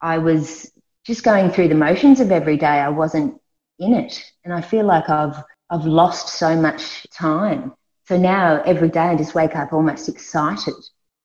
I 0.00 0.18
was 0.18 0.70
just 1.04 1.24
going 1.24 1.50
through 1.50 1.68
the 1.68 1.74
motions 1.74 2.20
of 2.20 2.30
every 2.30 2.56
day. 2.56 2.66
I 2.66 2.88
wasn't 2.88 3.40
in 3.80 3.94
it. 3.94 4.22
And 4.44 4.54
I 4.54 4.60
feel 4.60 4.84
like 4.84 5.10
I've, 5.10 5.42
I've 5.68 5.84
lost 5.84 6.28
so 6.28 6.54
much 6.54 7.08
time. 7.10 7.72
So 8.06 8.16
now 8.16 8.62
every 8.62 8.88
day 8.88 9.00
I 9.00 9.16
just 9.16 9.34
wake 9.34 9.56
up 9.56 9.72
almost 9.72 10.08
excited. 10.08 10.74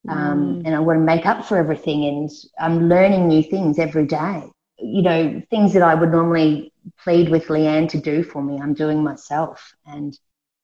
Um, 0.07 0.61
and 0.65 0.75
I 0.75 0.79
want 0.79 0.99
to 0.99 1.03
make 1.03 1.25
up 1.25 1.45
for 1.45 1.57
everything. 1.57 2.05
And 2.05 2.29
I'm 2.59 2.89
learning 2.89 3.27
new 3.27 3.43
things 3.43 3.79
every 3.79 4.05
day. 4.05 4.43
You 4.77 5.01
know, 5.01 5.41
things 5.49 5.73
that 5.73 5.81
I 5.81 5.95
would 5.95 6.11
normally 6.11 6.73
plead 7.03 7.29
with 7.29 7.47
Leanne 7.47 7.89
to 7.89 7.99
do 7.99 8.23
for 8.23 8.43
me, 8.43 8.59
I'm 8.59 8.73
doing 8.73 9.03
myself. 9.03 9.73
And 9.85 10.17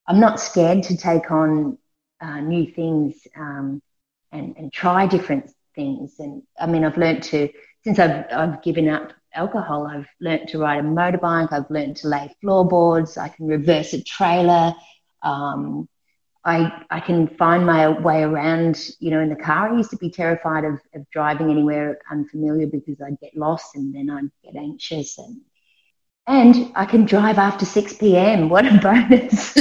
I'm 0.08 0.20
not 0.20 0.40
scared 0.40 0.84
to 0.84 0.98
take 0.98 1.32
on 1.32 1.78
uh, 2.20 2.40
new 2.40 2.72
things 2.72 3.16
um, 3.36 3.82
and, 4.32 4.56
and 4.58 4.72
try 4.72 5.08
different 5.08 5.52
things. 5.76 6.20
And 6.20 6.44
I 6.60 6.68
mean, 6.68 6.84
I've 6.84 6.98
learned 6.98 7.24
to, 7.24 7.50
since 7.84 8.00
I've, 8.00 8.26
I've 8.32 8.62
given 8.62 8.90
up 8.90 9.14
alcohol, 9.34 9.88
I've 9.88 10.08
learned 10.20 10.50
to 10.50 10.60
ride 10.60 10.80
a 10.80 10.88
motorbike, 10.88 11.52
I've 11.52 11.70
learned 11.70 11.98
to 11.98 12.10
lay 12.10 12.36
floorboards, 12.42 13.18
I 13.18 13.30
can 13.30 13.48
reverse 13.48 13.94
a 13.94 14.04
trailer. 14.04 14.74
Um, 15.24 15.88
I, 16.44 16.84
I 16.90 17.00
can 17.00 17.28
find 17.28 17.66
my 17.66 17.88
way 17.88 18.24
around, 18.24 18.90
you 19.00 19.12
know, 19.12 19.20
in 19.20 19.30
the 19.30 19.36
car. 19.36 19.72
I 19.72 19.78
used 19.78 19.92
to 19.92 19.98
be 19.98 20.10
terrified 20.10 20.64
of, 20.66 20.80
of 20.96 21.10
driving 21.12 21.52
anywhere 21.52 22.00
unfamiliar 22.12 22.68
because 22.68 23.00
I'd 23.02 23.20
get 23.20 23.36
lost 23.36 23.76
and 23.76 23.94
then 23.94 24.10
I'd 24.10 24.32
get 24.44 24.56
anxious 24.60 25.18
and 25.20 25.42
and 26.28 26.72
I 26.76 26.86
can 26.86 27.06
drive 27.06 27.38
after 27.40 27.66
6 27.66 27.94
p.m. 27.94 28.48
What 28.50 28.66
a 28.66 28.78
bonus. 28.78 29.54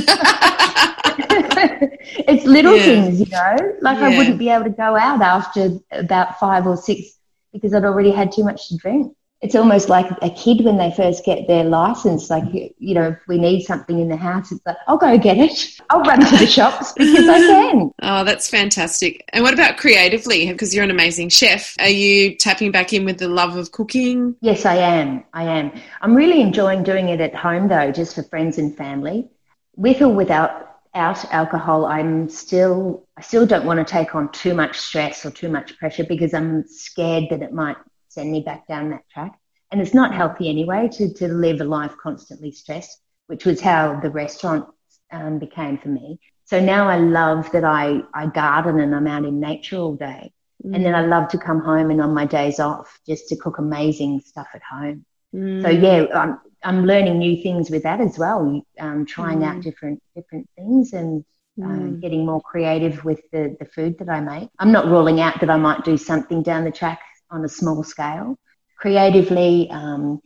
it's 2.28 2.44
little 2.44 2.76
Yeah. 2.76 2.84
things, 2.84 3.18
you 3.20 3.26
know, 3.30 3.76
like 3.80 4.02
I 4.02 4.08
wouldn't 4.08 4.38
be 4.38 4.50
able 4.50 4.64
to 4.64 4.70
go 4.70 4.96
out 4.96 5.22
after 5.22 5.70
about 5.90 6.38
five 6.38 6.66
or 6.66 6.76
six 6.76 7.18
because 7.52 7.74
I'd 7.74 7.84
already 7.84 8.10
had 8.10 8.30
too 8.32 8.44
much 8.44 8.68
to 8.68 8.76
drink. 8.76 9.16
It's 9.42 9.54
almost 9.54 9.88
like 9.88 10.06
a 10.20 10.28
kid 10.28 10.64
when 10.64 10.76
they 10.76 10.90
first 10.90 11.24
get 11.24 11.48
their 11.48 11.64
license. 11.64 12.28
Like, 12.28 12.44
you 12.52 12.94
know, 12.94 13.08
if 13.08 13.18
we 13.26 13.38
need 13.38 13.62
something 13.62 13.98
in 13.98 14.08
the 14.08 14.16
house, 14.16 14.52
it's 14.52 14.60
like, 14.66 14.76
I'll 14.86 14.98
go 14.98 15.16
get 15.16 15.38
it. 15.38 15.80
I'll 15.90 16.02
run 16.02 16.20
to 16.20 16.36
the 16.36 16.46
shops 16.46 16.92
because 16.92 17.28
I 17.28 17.38
can. 17.38 17.90
Oh, 18.02 18.24
that's 18.24 18.48
fantastic. 18.48 19.24
And 19.32 19.44
what 19.44 19.54
about 19.54 19.76
creatively? 19.76 20.50
Because 20.50 20.74
you're 20.74 20.84
an 20.84 20.90
amazing 20.90 21.28
chef. 21.28 21.74
Are 21.78 21.88
you 21.88 22.36
tapping 22.36 22.70
back 22.70 22.92
in 22.92 23.04
with 23.04 23.18
the 23.18 23.28
love 23.28 23.56
of 23.56 23.72
cooking? 23.72 24.36
Yes, 24.40 24.64
I 24.64 24.76
am. 24.76 25.24
I 25.32 25.44
am. 25.44 25.72
I'm 26.00 26.14
really 26.14 26.40
enjoying 26.40 26.82
doing 26.82 27.08
it 27.08 27.20
at 27.20 27.34
home 27.34 27.68
though, 27.68 27.92
just 27.92 28.14
for 28.14 28.22
friends 28.24 28.58
and 28.58 28.76
family. 28.76 29.28
With 29.76 30.02
or 30.02 30.08
without 30.08 30.70
out 30.94 31.24
alcohol, 31.32 31.86
I'm 31.86 32.28
still 32.28 33.06
I 33.16 33.22
still 33.22 33.46
don't 33.46 33.64
want 33.64 33.86
to 33.86 33.90
take 33.90 34.14
on 34.14 34.30
too 34.32 34.54
much 34.54 34.78
stress 34.78 35.24
or 35.24 35.30
too 35.30 35.48
much 35.48 35.78
pressure 35.78 36.04
because 36.04 36.34
I'm 36.34 36.66
scared 36.66 37.24
that 37.30 37.42
it 37.42 37.52
might 37.52 37.76
send 38.10 38.30
me 38.30 38.40
back 38.42 38.66
down 38.68 38.90
that 38.90 39.08
track. 39.12 39.38
And 39.72 39.80
it's 39.80 39.94
not 39.94 40.14
healthy 40.14 40.48
anyway 40.50 40.88
to, 40.92 41.14
to 41.14 41.28
live 41.28 41.60
a 41.60 41.64
life 41.64 41.94
constantly 42.02 42.52
stressed, 42.52 43.00
which 43.28 43.46
was 43.46 43.60
how 43.60 44.00
the 44.00 44.10
restaurant 44.10 44.66
um, 45.12 45.38
became 45.38 45.78
for 45.78 45.88
me. 45.88 46.18
So 46.44 46.60
now 46.60 46.88
I 46.88 46.98
love 46.98 47.50
that 47.52 47.64
I, 47.64 48.02
I 48.14 48.26
garden 48.26 48.80
and 48.80 48.94
I'm 48.94 49.06
out 49.06 49.24
in 49.24 49.40
nature 49.40 49.78
all 49.78 49.94
day. 49.96 50.32
And 50.62 50.84
then 50.84 50.94
I 50.94 51.06
love 51.06 51.28
to 51.30 51.38
come 51.38 51.60
home 51.60 51.90
and 51.90 52.02
on 52.02 52.14
my 52.14 52.26
days 52.26 52.60
off 52.60 53.00
just 53.06 53.28
to 53.28 53.36
cook 53.36 53.58
amazing 53.58 54.20
stuff 54.20 54.48
at 54.54 54.62
home. 54.62 55.04
Mm. 55.34 55.62
So 55.62 55.68
yeah, 55.68 56.02
um, 56.14 56.40
I'm 56.62 56.84
learning 56.86 57.18
new 57.18 57.42
things 57.42 57.70
with 57.70 57.84
that 57.84 58.00
as 58.00 58.18
well. 58.18 58.62
Um, 58.78 59.06
trying 59.06 59.44
out 59.44 59.56
Mm. 59.56 59.62
different 59.62 60.02
different 60.14 60.48
things 60.56 60.92
and 60.92 61.24
uh, 61.62 61.66
Mm. 61.66 62.00
getting 62.00 62.26
more 62.26 62.40
creative 62.40 63.04
with 63.04 63.20
the 63.32 63.56
the 63.60 63.66
food 63.66 63.98
that 63.98 64.08
I 64.08 64.20
make. 64.20 64.48
I'm 64.58 64.72
not 64.72 64.86
ruling 64.86 65.20
out 65.20 65.40
that 65.40 65.50
I 65.50 65.56
might 65.56 65.84
do 65.84 65.96
something 65.96 66.42
down 66.42 66.64
the 66.64 66.70
track 66.70 67.00
on 67.30 67.44
a 67.44 67.48
small 67.48 67.82
scale. 67.82 68.36
Creatively, 68.78 69.68
um, 69.70 70.20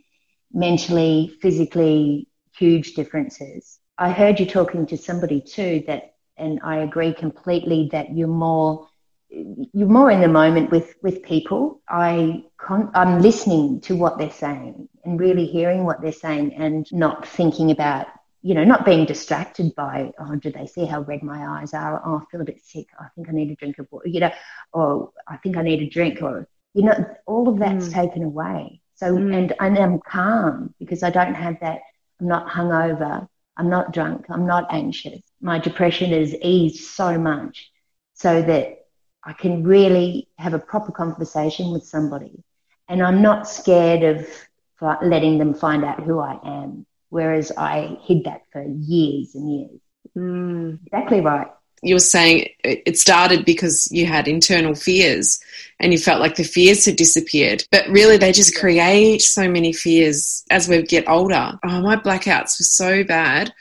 mentally, 0.52 1.36
physically, 1.42 2.28
huge 2.56 2.94
differences. 2.94 3.78
I 3.98 4.10
heard 4.10 4.40
you 4.40 4.46
talking 4.46 4.86
to 4.86 4.96
somebody 4.96 5.40
too 5.40 5.84
that, 5.86 6.14
and 6.36 6.60
I 6.64 6.78
agree 6.78 7.12
completely 7.12 7.88
that 7.92 8.16
you're 8.16 8.28
more 8.28 8.88
you're 9.72 9.88
more 9.88 10.10
in 10.10 10.20
the 10.20 10.28
moment 10.28 10.70
with 10.70 10.94
with 11.02 11.22
people. 11.22 11.82
I 11.88 12.44
con- 12.56 12.90
I'm 12.94 13.20
listening 13.20 13.80
to 13.82 13.96
what 13.96 14.18
they're 14.18 14.30
saying 14.30 14.88
and 15.04 15.18
really 15.18 15.46
hearing 15.46 15.84
what 15.84 16.00
they're 16.00 16.12
saying 16.12 16.54
and 16.54 16.86
not 16.92 17.26
thinking 17.26 17.70
about 17.70 18.06
you 18.42 18.54
know 18.54 18.64
not 18.64 18.84
being 18.84 19.06
distracted 19.06 19.74
by 19.74 20.12
oh 20.18 20.36
do 20.36 20.50
they 20.52 20.66
see 20.66 20.84
how 20.84 21.00
red 21.00 21.22
my 21.22 21.60
eyes 21.60 21.72
are 21.74 22.00
oh 22.04 22.16
I 22.18 22.24
feel 22.30 22.42
a 22.42 22.44
bit 22.44 22.60
sick 22.62 22.86
I 23.00 23.06
think 23.14 23.28
I 23.28 23.32
need 23.32 23.50
a 23.50 23.56
drink 23.56 23.78
of 23.78 23.86
water 23.90 24.08
you 24.08 24.20
know 24.20 24.30
or 24.72 25.10
I 25.26 25.38
think 25.38 25.56
I 25.56 25.62
need 25.62 25.82
a 25.82 25.88
drink 25.88 26.22
or 26.22 26.46
you 26.74 26.84
know 26.84 27.06
all 27.26 27.48
of 27.48 27.58
that's 27.58 27.88
Mm. 27.88 27.92
taken 27.92 28.22
away 28.24 28.80
so 28.94 29.06
Mm. 29.16 29.34
and 29.36 29.54
and 29.60 29.78
I'm 29.78 30.00
calm 30.00 30.74
because 30.78 31.02
I 31.02 31.10
don't 31.10 31.34
have 31.34 31.60
that 31.60 31.80
I'm 32.20 32.28
not 32.28 32.48
hungover 32.48 33.28
I'm 33.56 33.70
not 33.70 33.92
drunk 33.92 34.26
I'm 34.30 34.46
not 34.46 34.66
anxious 34.72 35.20
my 35.40 35.58
depression 35.58 36.12
is 36.12 36.34
eased 36.42 36.84
so 36.84 37.18
much 37.18 37.70
so 38.14 38.42
that 38.42 38.78
I 39.24 39.32
can 39.32 39.64
really 39.64 40.28
have 40.38 40.54
a 40.54 40.58
proper 40.58 40.92
conversation 40.92 41.72
with 41.72 41.84
somebody. 41.84 42.42
And 42.88 43.02
I'm 43.02 43.22
not 43.22 43.48
scared 43.48 44.02
of 44.02 44.26
letting 45.02 45.38
them 45.38 45.54
find 45.54 45.84
out 45.84 46.02
who 46.02 46.18
I 46.20 46.38
am, 46.44 46.86
whereas 47.10 47.52
I 47.56 47.98
hid 48.02 48.24
that 48.24 48.42
for 48.52 48.62
years 48.62 49.34
and 49.34 49.50
years. 49.52 49.80
Mm. 50.16 50.78
Exactly 50.86 51.20
right. 51.20 51.48
You 51.84 51.96
were 51.96 52.00
saying 52.00 52.48
it 52.64 52.98
started 52.98 53.44
because 53.44 53.88
you 53.90 54.06
had 54.06 54.26
internal 54.26 54.74
fears 54.74 55.40
and 55.80 55.92
you 55.92 55.98
felt 55.98 56.20
like 56.20 56.36
the 56.36 56.44
fears 56.44 56.84
had 56.84 56.96
disappeared. 56.96 57.64
But 57.70 57.86
really, 57.88 58.16
they 58.16 58.32
just 58.32 58.56
create 58.56 59.22
so 59.22 59.48
many 59.48 59.72
fears 59.72 60.44
as 60.50 60.68
we 60.68 60.82
get 60.82 61.08
older. 61.08 61.58
Oh, 61.64 61.80
my 61.82 61.96
blackouts 61.96 62.58
were 62.58 62.64
so 62.64 63.04
bad. 63.04 63.52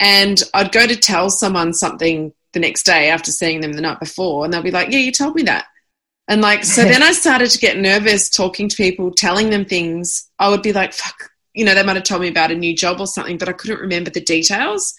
And 0.00 0.42
I'd 0.52 0.72
go 0.72 0.86
to 0.86 0.96
tell 0.96 1.30
someone 1.30 1.72
something 1.72 2.32
the 2.52 2.60
next 2.60 2.84
day 2.84 3.10
after 3.10 3.30
seeing 3.30 3.60
them 3.60 3.72
the 3.72 3.80
night 3.80 4.00
before, 4.00 4.44
and 4.44 4.52
they'll 4.52 4.62
be 4.62 4.70
like, 4.70 4.90
Yeah, 4.90 4.98
you 4.98 5.12
told 5.12 5.34
me 5.34 5.42
that. 5.42 5.66
And 6.28 6.40
like, 6.40 6.64
so 6.64 6.82
then 6.84 7.02
I 7.02 7.12
started 7.12 7.50
to 7.50 7.58
get 7.58 7.78
nervous 7.78 8.28
talking 8.28 8.68
to 8.68 8.76
people, 8.76 9.10
telling 9.12 9.50
them 9.50 9.64
things. 9.64 10.28
I 10.38 10.48
would 10.48 10.62
be 10.62 10.72
like, 10.72 10.92
Fuck, 10.92 11.30
you 11.54 11.64
know, 11.64 11.74
they 11.74 11.82
might 11.82 11.96
have 11.96 12.04
told 12.04 12.22
me 12.22 12.28
about 12.28 12.50
a 12.50 12.56
new 12.56 12.74
job 12.74 13.00
or 13.00 13.06
something, 13.06 13.38
but 13.38 13.48
I 13.48 13.52
couldn't 13.52 13.80
remember 13.80 14.10
the 14.10 14.20
details. 14.20 14.94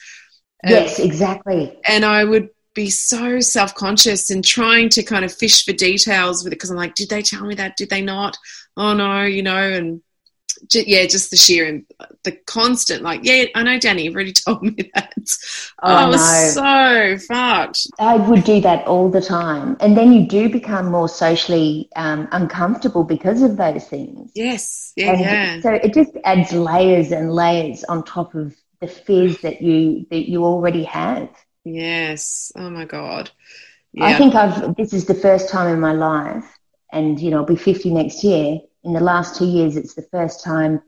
And- 0.63 0.71
yes, 0.71 0.99
exactly. 0.99 1.77
and 1.85 2.05
I 2.05 2.23
would 2.23 2.49
be 2.75 2.89
so 2.89 3.39
self 3.39 3.73
conscious 3.73 4.29
and 4.29 4.43
trying 4.45 4.89
to 4.89 5.03
kind 5.03 5.25
of 5.25 5.33
fish 5.33 5.65
for 5.65 5.73
details 5.73 6.43
with 6.43 6.53
it 6.53 6.57
because 6.57 6.69
I'm 6.69 6.77
like, 6.77 6.95
did 6.95 7.09
they 7.09 7.21
tell 7.21 7.45
me 7.45 7.55
that? 7.55 7.77
Did 7.77 7.89
they 7.89 8.01
not? 8.01 8.37
Oh 8.77 8.93
no, 8.93 9.23
you 9.23 9.41
know, 9.41 9.57
and 9.57 10.01
yeah, 10.73 11.05
just 11.05 11.31
the 11.31 11.37
sheer 11.37 11.65
and 11.65 11.85
the 12.23 12.31
constant, 12.31 13.03
like, 13.03 13.21
yeah, 13.23 13.45
I 13.55 13.63
know, 13.63 13.79
Danny, 13.79 14.03
you've 14.03 14.15
already 14.15 14.33
told 14.45 14.63
me 14.63 14.91
that. 14.93 15.13
Oh, 15.83 15.89
Oh, 15.89 15.95
I 15.95 16.05
was 16.07 16.53
so 16.53 17.17
fucked. 17.27 17.87
I 17.99 18.15
would 18.15 18.43
do 18.43 18.61
that 18.61 18.85
all 18.87 19.09
the 19.09 19.21
time. 19.21 19.77
And 19.79 19.97
then 19.97 20.13
you 20.13 20.27
do 20.27 20.49
become 20.49 20.91
more 20.91 21.09
socially 21.09 21.89
um, 21.95 22.27
uncomfortable 22.31 23.03
because 23.03 23.41
of 23.41 23.57
those 23.57 23.87
things. 23.87 24.31
Yes, 24.35 24.93
yeah, 24.95 25.11
And 25.11 25.19
yeah, 25.21 25.61
So 25.61 25.71
it 25.73 25.93
just 25.93 26.11
adds 26.23 26.51
layers 26.51 27.11
and 27.11 27.31
layers 27.31 27.83
on 27.85 28.03
top 28.03 28.35
of 28.35 28.55
the 28.81 28.87
fears 28.87 29.39
that 29.39 29.61
you 29.61 30.05
that 30.09 30.29
you 30.29 30.43
already 30.43 30.83
have. 30.83 31.29
Yes. 31.65 32.53
Oh 32.55 32.69
my 32.71 32.85
god. 32.85 33.31
I 33.99 34.13
think 34.13 34.35
I've 34.35 34.75
this 34.75 34.93
is 34.93 35.05
the 35.05 35.13
first 35.15 35.49
time 35.49 35.73
in 35.73 35.79
my 35.79 35.93
life, 35.93 36.45
and 36.91 37.19
you 37.19 37.31
know, 37.31 37.37
I'll 37.39 37.45
be 37.45 37.55
50 37.55 37.93
next 37.93 38.23
year. 38.23 38.59
In 38.83 38.93
the 38.93 38.99
last 39.01 39.37
two 39.37 39.45
years, 39.47 39.77
it's 39.77 39.95
the 39.95 40.07
first 40.11 40.43
time 40.43 40.81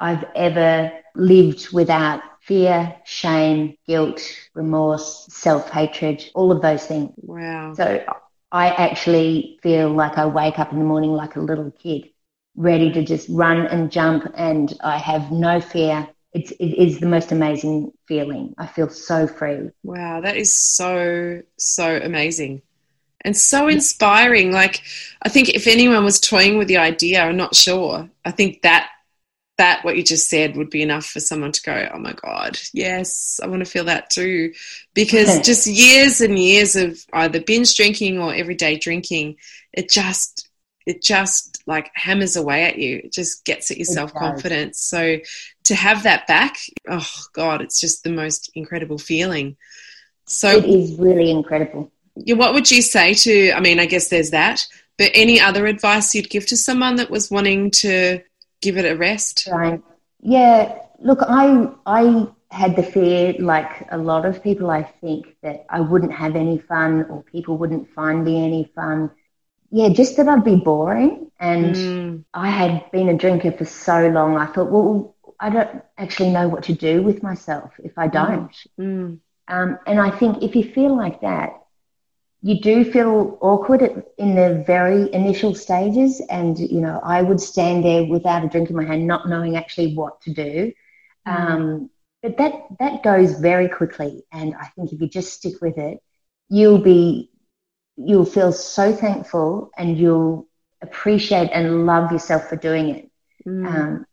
I've 0.00 0.24
ever 0.36 0.90
lived 1.14 1.68
without 1.72 2.20
fear, 2.40 2.96
shame, 3.04 3.76
guilt, 3.86 4.20
remorse, 4.54 5.26
self 5.30 5.70
hatred, 5.70 6.24
all 6.34 6.52
of 6.52 6.62
those 6.62 6.86
things. 6.86 7.12
wow. 7.16 7.72
So 7.72 8.00
I 8.52 8.68
actually 8.70 9.58
feel 9.62 9.90
like 9.90 10.18
I 10.18 10.26
wake 10.26 10.58
up 10.58 10.72
in 10.72 10.78
the 10.78 10.84
morning 10.84 11.12
like 11.12 11.36
a 11.36 11.40
little 11.40 11.70
kid, 11.72 12.04
ready 12.56 12.92
to 12.92 13.02
just 13.04 13.28
run 13.30 13.66
and 13.66 13.90
jump, 13.90 14.30
and 14.36 14.72
I 14.82 14.98
have 14.98 15.30
no 15.32 15.60
fear. 15.60 16.08
It's, 16.32 16.50
it 16.52 16.64
is 16.64 17.00
the 17.00 17.06
most 17.06 17.32
amazing 17.32 17.92
feeling. 18.06 18.54
I 18.58 18.66
feel 18.66 18.88
so 18.88 19.26
free. 19.26 19.70
Wow, 19.82 20.20
that 20.20 20.36
is 20.36 20.56
so, 20.56 21.42
so 21.56 21.96
amazing 21.96 22.62
and 23.22 23.36
so 23.36 23.68
inspiring. 23.68 24.52
Like, 24.52 24.82
I 25.22 25.28
think 25.28 25.50
if 25.50 25.66
anyone 25.66 26.04
was 26.04 26.20
toying 26.20 26.58
with 26.58 26.68
the 26.68 26.78
idea, 26.78 27.22
I'm 27.22 27.36
not 27.36 27.54
sure. 27.54 28.08
I 28.24 28.30
think 28.30 28.62
that 28.62 28.90
that 29.58 29.84
what 29.84 29.96
you 29.96 30.04
just 30.04 30.30
said 30.30 30.56
would 30.56 30.70
be 30.70 30.82
enough 30.82 31.04
for 31.04 31.18
someone 31.20 31.52
to 31.52 31.62
go, 31.62 31.88
"Oh 31.92 31.98
my 31.98 32.12
god, 32.12 32.58
yes, 32.72 33.40
I 33.42 33.48
want 33.48 33.64
to 33.64 33.70
feel 33.70 33.84
that 33.84 34.08
too," 34.08 34.52
because 34.94 35.40
just 35.44 35.66
years 35.66 36.20
and 36.20 36.38
years 36.38 36.76
of 36.76 37.04
either 37.12 37.40
binge 37.40 37.74
drinking 37.74 38.20
or 38.20 38.34
everyday 38.34 38.78
drinking, 38.78 39.36
it 39.72 39.90
just 39.90 40.47
it 40.88 41.02
just 41.02 41.62
like 41.66 41.90
hammers 41.94 42.34
away 42.36 42.64
at 42.64 42.78
you. 42.78 43.02
It 43.04 43.12
just 43.12 43.44
gets 43.44 43.70
at 43.70 43.76
your 43.76 43.84
self 43.84 44.12
confidence. 44.14 44.80
So 44.80 45.18
to 45.64 45.74
have 45.74 46.02
that 46.04 46.26
back, 46.26 46.56
oh 46.88 47.06
god, 47.34 47.60
it's 47.62 47.78
just 47.80 48.02
the 48.04 48.10
most 48.22 48.50
incredible 48.54 48.98
feeling. 48.98 49.56
So 50.26 50.48
It 50.58 50.64
is 50.64 50.94
really 50.98 51.30
incredible. 51.30 51.90
yeah, 52.16 52.36
what 52.36 52.54
would 52.54 52.70
you 52.70 52.82
say 52.82 53.14
to? 53.14 53.52
I 53.52 53.60
mean, 53.60 53.78
I 53.80 53.86
guess 53.86 54.08
there's 54.08 54.30
that, 54.30 54.66
but 54.98 55.10
any 55.14 55.40
other 55.40 55.66
advice 55.66 56.14
you'd 56.14 56.30
give 56.30 56.46
to 56.46 56.56
someone 56.56 56.96
that 56.96 57.10
was 57.10 57.30
wanting 57.30 57.70
to 57.82 58.20
give 58.60 58.76
it 58.76 58.90
a 58.90 58.96
rest? 58.96 59.48
Right. 59.52 59.80
Yeah. 60.20 60.78
Look, 61.00 61.20
I 61.22 61.68
I 61.86 62.26
had 62.50 62.76
the 62.76 62.82
fear, 62.82 63.34
like 63.38 63.86
a 63.92 63.98
lot 63.98 64.24
of 64.24 64.42
people, 64.42 64.70
I 64.70 64.82
think, 65.00 65.36
that 65.42 65.66
I 65.68 65.80
wouldn't 65.80 66.12
have 66.12 66.34
any 66.34 66.58
fun 66.58 67.04
or 67.10 67.22
people 67.22 67.58
wouldn't 67.58 67.92
find 67.94 68.24
me 68.24 68.34
any 68.44 68.64
fun. 68.74 69.10
Yeah, 69.70 69.88
just 69.90 70.16
that 70.16 70.28
I'd 70.28 70.44
be 70.44 70.56
boring. 70.56 71.30
And 71.38 71.78
Mm, 71.78 72.24
I 72.34 72.48
had 72.50 72.90
been 72.90 73.08
a 73.08 73.16
drinker 73.16 73.52
for 73.52 73.64
so 73.64 74.08
long. 74.08 74.36
I 74.36 74.46
thought, 74.46 74.70
well, 74.70 75.14
I 75.40 75.50
don't 75.50 75.82
actually 75.96 76.30
know 76.30 76.48
what 76.48 76.64
to 76.64 76.74
do 76.74 77.02
with 77.02 77.22
myself 77.22 77.72
if 77.82 77.98
I 77.98 78.08
don't. 78.08 78.50
mm, 78.78 79.20
Um, 79.48 79.78
and 79.86 80.00
I 80.00 80.10
think 80.10 80.42
if 80.42 80.54
you 80.56 80.64
feel 80.64 80.96
like 80.96 81.20
that, 81.22 81.50
you 82.42 82.60
do 82.60 82.84
feel 82.84 83.38
awkward 83.40 83.82
at, 83.82 83.92
in 84.18 84.34
the 84.36 84.64
very 84.66 85.12
initial 85.12 85.54
stages. 85.54 86.20
And, 86.30 86.58
you 86.58 86.80
know, 86.80 87.00
I 87.04 87.22
would 87.22 87.40
stand 87.40 87.84
there 87.84 88.04
without 88.04 88.44
a 88.44 88.48
drink 88.48 88.70
in 88.70 88.76
my 88.76 88.84
hand, 88.84 89.06
not 89.06 89.28
knowing 89.28 89.56
actually 89.56 89.94
what 89.94 90.20
to 90.22 90.34
do. 90.34 90.72
Um, 91.26 91.90
but 92.22 92.36
that, 92.38 92.54
that 92.80 93.02
goes 93.02 93.38
very 93.40 93.68
quickly. 93.68 94.24
And 94.32 94.54
I 94.54 94.66
think 94.76 94.92
if 94.92 95.00
you 95.00 95.08
just 95.08 95.34
stick 95.34 95.60
with 95.62 95.78
it, 95.78 96.00
you'll 96.48 96.82
be, 96.82 97.30
you'll 97.98 98.24
feel 98.24 98.52
so 98.52 98.94
thankful 98.94 99.70
and 99.76 99.98
you'll 99.98 100.48
appreciate 100.82 101.50
and 101.52 101.86
love 101.86 102.12
yourself 102.12 102.48
for 102.48 102.56
doing 102.56 102.88
it. 102.90 103.10
mm. 103.46 103.66
Um, 103.66 104.06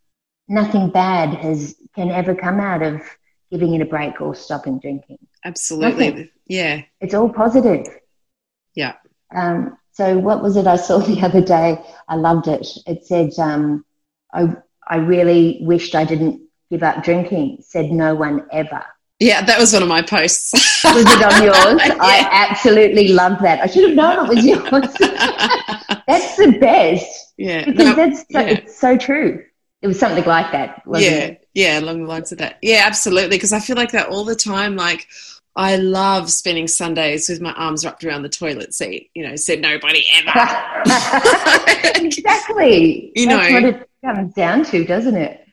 nothing 0.47 0.89
bad 0.89 1.35
has, 1.35 1.75
can 1.95 2.11
ever 2.11 2.35
come 2.35 2.59
out 2.59 2.81
of 2.81 3.01
giving 3.51 3.73
it 3.75 3.81
a 3.81 3.85
break 3.85 4.19
or 4.21 4.35
stopping 4.35 4.79
drinking 4.79 5.19
Absolutely. 5.43 6.07
nothing. 6.09 6.29
Yeah. 6.47 6.81
it's 6.99 7.13
all 7.13 7.29
positive. 7.29 7.85
Yeah. 8.75 8.93
Um, 9.33 9.77
so 9.91 10.17
what 10.17 10.41
was 10.41 10.57
it 10.57 10.67
I 10.67 10.75
saw 10.75 10.97
the 10.99 11.21
other 11.21 11.41
day? 11.41 11.79
I 12.07 12.15
loved 12.15 12.47
it. 12.47 12.67
It 12.87 13.05
said, 13.05 13.31
um, 13.39 13.85
I, 14.33 14.55
I 14.87 14.97
really 14.97 15.59
wished 15.61 15.95
I 15.95 16.05
didn't 16.05 16.41
give 16.71 16.83
up 16.83 17.03
drinking, 17.03 17.59
said 17.61 17.91
no 17.91 18.15
one 18.15 18.47
ever. 18.51 18.83
Yeah, 19.19 19.43
that 19.45 19.57
was 19.57 19.71
one 19.71 19.81
of 19.81 19.87
my 19.87 20.01
posts. 20.01 20.51
Was 20.83 21.05
it 21.07 21.23
on 21.23 21.43
yours? 21.43 21.97
I 21.99 22.27
absolutely 22.31 23.09
love 23.09 23.39
that. 23.41 23.61
I 23.61 23.67
should 23.67 23.87
have 23.89 23.95
known 23.95 24.25
it 24.25 24.35
was 24.35 24.45
yours. 24.45 24.61
that's 26.07 26.35
the 26.35 26.57
best 26.59 27.33
yeah. 27.37 27.65
because 27.65 27.85
No, 27.85 27.95
that's 27.95 28.19
so, 28.19 28.39
yeah. 28.39 28.47
it's 28.47 28.77
so 28.77 28.97
true. 28.97 29.43
It 29.81 29.87
was 29.87 29.99
something 29.99 30.25
like 30.25 30.51
that, 30.51 30.81
yeah, 30.95 31.09
it? 31.09 31.47
yeah, 31.53 31.79
along 31.79 32.01
the 32.03 32.09
lines 32.09 32.31
of 32.31 32.39
that. 32.39 32.57
Yeah, 32.61 32.83
absolutely. 32.85 33.37
Because 33.37 33.53
I 33.53 33.59
feel 33.59 33.75
like 33.75 33.91
that 33.91 34.09
all 34.09 34.23
the 34.23 34.35
time. 34.35 34.75
Like, 34.75 35.07
I 35.55 35.75
love 35.75 36.31
spending 36.31 36.67
Sundays 36.67 37.29
with 37.29 37.39
my 37.39 37.53
arms 37.53 37.85
wrapped 37.85 38.03
around 38.03 38.23
the 38.23 38.29
toilet 38.29 38.73
seat. 38.73 39.11
You 39.13 39.27
know, 39.27 39.35
said 39.35 39.61
nobody 39.61 40.03
ever. 40.15 40.83
exactly. 42.03 43.11
You 43.15 43.27
That's 43.27 43.49
know. 43.49 43.53
what 43.53 43.63
it 43.63 43.89
comes 44.03 44.33
down 44.33 44.63
to, 44.65 44.83
doesn't 44.85 45.15
it? 45.15 45.44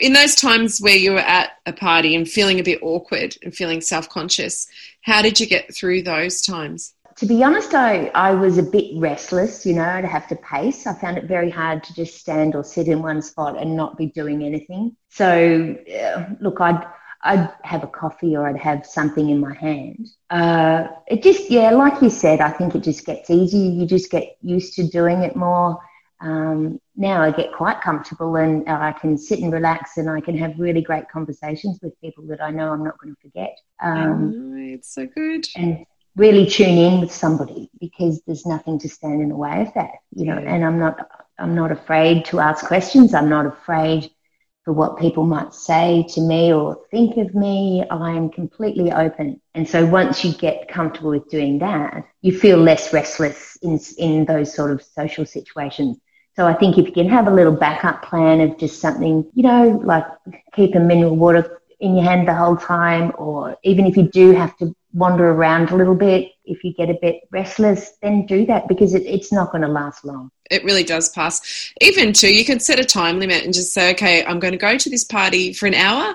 In 0.00 0.12
those 0.12 0.34
times 0.34 0.80
where 0.80 0.96
you 0.96 1.12
were 1.12 1.18
at 1.18 1.52
a 1.64 1.72
party 1.72 2.14
and 2.16 2.28
feeling 2.28 2.58
a 2.58 2.64
bit 2.64 2.80
awkward 2.82 3.36
and 3.42 3.54
feeling 3.54 3.80
self 3.80 4.08
conscious, 4.08 4.66
how 5.02 5.22
did 5.22 5.38
you 5.38 5.46
get 5.46 5.74
through 5.74 6.02
those 6.02 6.42
times? 6.42 6.94
to 7.16 7.26
be 7.26 7.42
honest, 7.42 7.74
I, 7.74 8.10
I 8.14 8.32
was 8.32 8.58
a 8.58 8.62
bit 8.62 8.90
restless, 8.96 9.64
you 9.64 9.74
know, 9.74 9.84
I'd 9.84 10.04
have 10.04 10.28
to 10.28 10.36
pace. 10.36 10.86
I 10.86 10.92
found 10.92 11.16
it 11.16 11.24
very 11.24 11.48
hard 11.48 11.82
to 11.84 11.94
just 11.94 12.18
stand 12.18 12.54
or 12.54 12.62
sit 12.62 12.88
in 12.88 13.00
one 13.00 13.22
spot 13.22 13.58
and 13.58 13.74
not 13.74 13.96
be 13.96 14.06
doing 14.06 14.42
anything. 14.42 14.94
So, 15.08 15.76
uh, 15.98 16.24
look, 16.40 16.60
I'd, 16.60 16.86
I'd 17.24 17.50
have 17.62 17.82
a 17.82 17.86
coffee 17.86 18.36
or 18.36 18.46
I'd 18.46 18.58
have 18.58 18.84
something 18.84 19.30
in 19.30 19.40
my 19.40 19.54
hand. 19.54 20.08
Uh, 20.28 20.88
it 21.06 21.22
just, 21.22 21.50
yeah, 21.50 21.70
like 21.70 22.02
you 22.02 22.10
said, 22.10 22.42
I 22.42 22.50
think 22.50 22.74
it 22.74 22.82
just 22.82 23.06
gets 23.06 23.30
easier. 23.30 23.72
You 23.72 23.86
just 23.86 24.10
get 24.10 24.36
used 24.42 24.74
to 24.74 24.86
doing 24.86 25.22
it 25.22 25.36
more. 25.36 25.78
Um, 26.20 26.80
now 26.96 27.22
I 27.22 27.30
get 27.30 27.52
quite 27.52 27.80
comfortable 27.80 28.36
and 28.36 28.68
I 28.68 28.92
can 28.92 29.18
sit 29.18 29.40
and 29.40 29.52
relax 29.52 29.98
and 29.98 30.08
I 30.08 30.20
can 30.20 30.36
have 30.38 30.58
really 30.58 30.80
great 30.80 31.08
conversations 31.08 31.78
with 31.82 32.00
people 32.00 32.24
that 32.28 32.42
I 32.42 32.50
know 32.50 32.72
I'm 32.72 32.84
not 32.84 32.98
going 32.98 33.14
to 33.14 33.20
forget. 33.20 33.58
Um, 33.82 34.54
oh, 34.54 34.74
it's 34.74 34.94
so 34.94 35.06
good. 35.06 35.46
And 35.56 35.84
really 36.16 36.46
tune 36.46 36.78
in 36.78 37.00
with 37.00 37.12
somebody 37.12 37.70
because 37.78 38.22
there's 38.26 38.46
nothing 38.46 38.78
to 38.80 38.88
stand 38.88 39.20
in 39.20 39.28
the 39.28 39.36
way 39.36 39.62
of 39.62 39.72
that, 39.74 39.90
you 40.14 40.24
know. 40.24 40.38
Yeah. 40.38 40.54
And 40.54 40.64
I'm 40.64 40.78
not 40.78 41.08
I'm 41.38 41.54
not 41.54 41.70
afraid 41.70 42.24
to 42.26 42.40
ask 42.40 42.64
questions. 42.66 43.14
I'm 43.14 43.28
not 43.28 43.46
afraid 43.46 44.10
for 44.64 44.72
what 44.72 44.98
people 44.98 45.24
might 45.24 45.54
say 45.54 46.04
to 46.08 46.20
me 46.20 46.52
or 46.52 46.80
think 46.90 47.18
of 47.18 47.34
me. 47.34 47.84
I 47.88 48.12
am 48.12 48.30
completely 48.30 48.90
open. 48.90 49.40
And 49.54 49.68
so 49.68 49.86
once 49.86 50.24
you 50.24 50.32
get 50.32 50.68
comfortable 50.68 51.10
with 51.10 51.28
doing 51.28 51.58
that, 51.60 52.04
you 52.22 52.36
feel 52.36 52.56
less 52.58 52.92
restless 52.92 53.56
in 53.62 53.78
in 53.98 54.24
those 54.24 54.54
sort 54.54 54.72
of 54.72 54.82
social 54.82 55.26
situations. 55.26 55.98
So 56.36 56.46
I 56.46 56.54
think 56.54 56.76
if 56.76 56.86
you 56.86 56.92
can 56.92 57.08
have 57.08 57.26
a 57.26 57.30
little 57.30 57.52
backup 57.52 58.02
plan 58.02 58.40
of 58.42 58.58
just 58.58 58.80
something, 58.80 59.24
you 59.34 59.42
know, 59.42 59.80
like 59.82 60.04
keep 60.54 60.74
a 60.74 60.80
mineral 60.80 61.16
water 61.16 61.60
in 61.80 61.96
your 61.96 62.04
hand 62.04 62.28
the 62.28 62.34
whole 62.34 62.56
time, 62.56 63.12
or 63.16 63.56
even 63.62 63.86
if 63.86 63.96
you 63.96 64.04
do 64.04 64.32
have 64.32 64.56
to 64.58 64.74
wander 64.92 65.30
around 65.30 65.70
a 65.70 65.76
little 65.76 65.94
bit, 65.94 66.32
if 66.44 66.64
you 66.64 66.72
get 66.72 66.88
a 66.88 66.98
bit 67.00 67.20
restless, 67.30 67.92
then 68.02 68.24
do 68.26 68.46
that 68.46 68.68
because 68.68 68.94
it, 68.94 69.02
it's 69.02 69.32
not 69.32 69.50
going 69.50 69.62
to 69.62 69.68
last 69.68 70.04
long. 70.04 70.30
It 70.50 70.64
really 70.64 70.84
does 70.84 71.08
pass. 71.08 71.72
Even 71.80 72.12
too, 72.12 72.32
you 72.32 72.44
can 72.44 72.60
set 72.60 72.80
a 72.80 72.84
time 72.84 73.18
limit 73.18 73.44
and 73.44 73.52
just 73.52 73.72
say, 73.72 73.90
okay, 73.92 74.24
I'm 74.24 74.38
going 74.38 74.52
to 74.52 74.58
go 74.58 74.78
to 74.78 74.90
this 74.90 75.04
party 75.04 75.52
for 75.52 75.66
an 75.66 75.74
hour. 75.74 76.14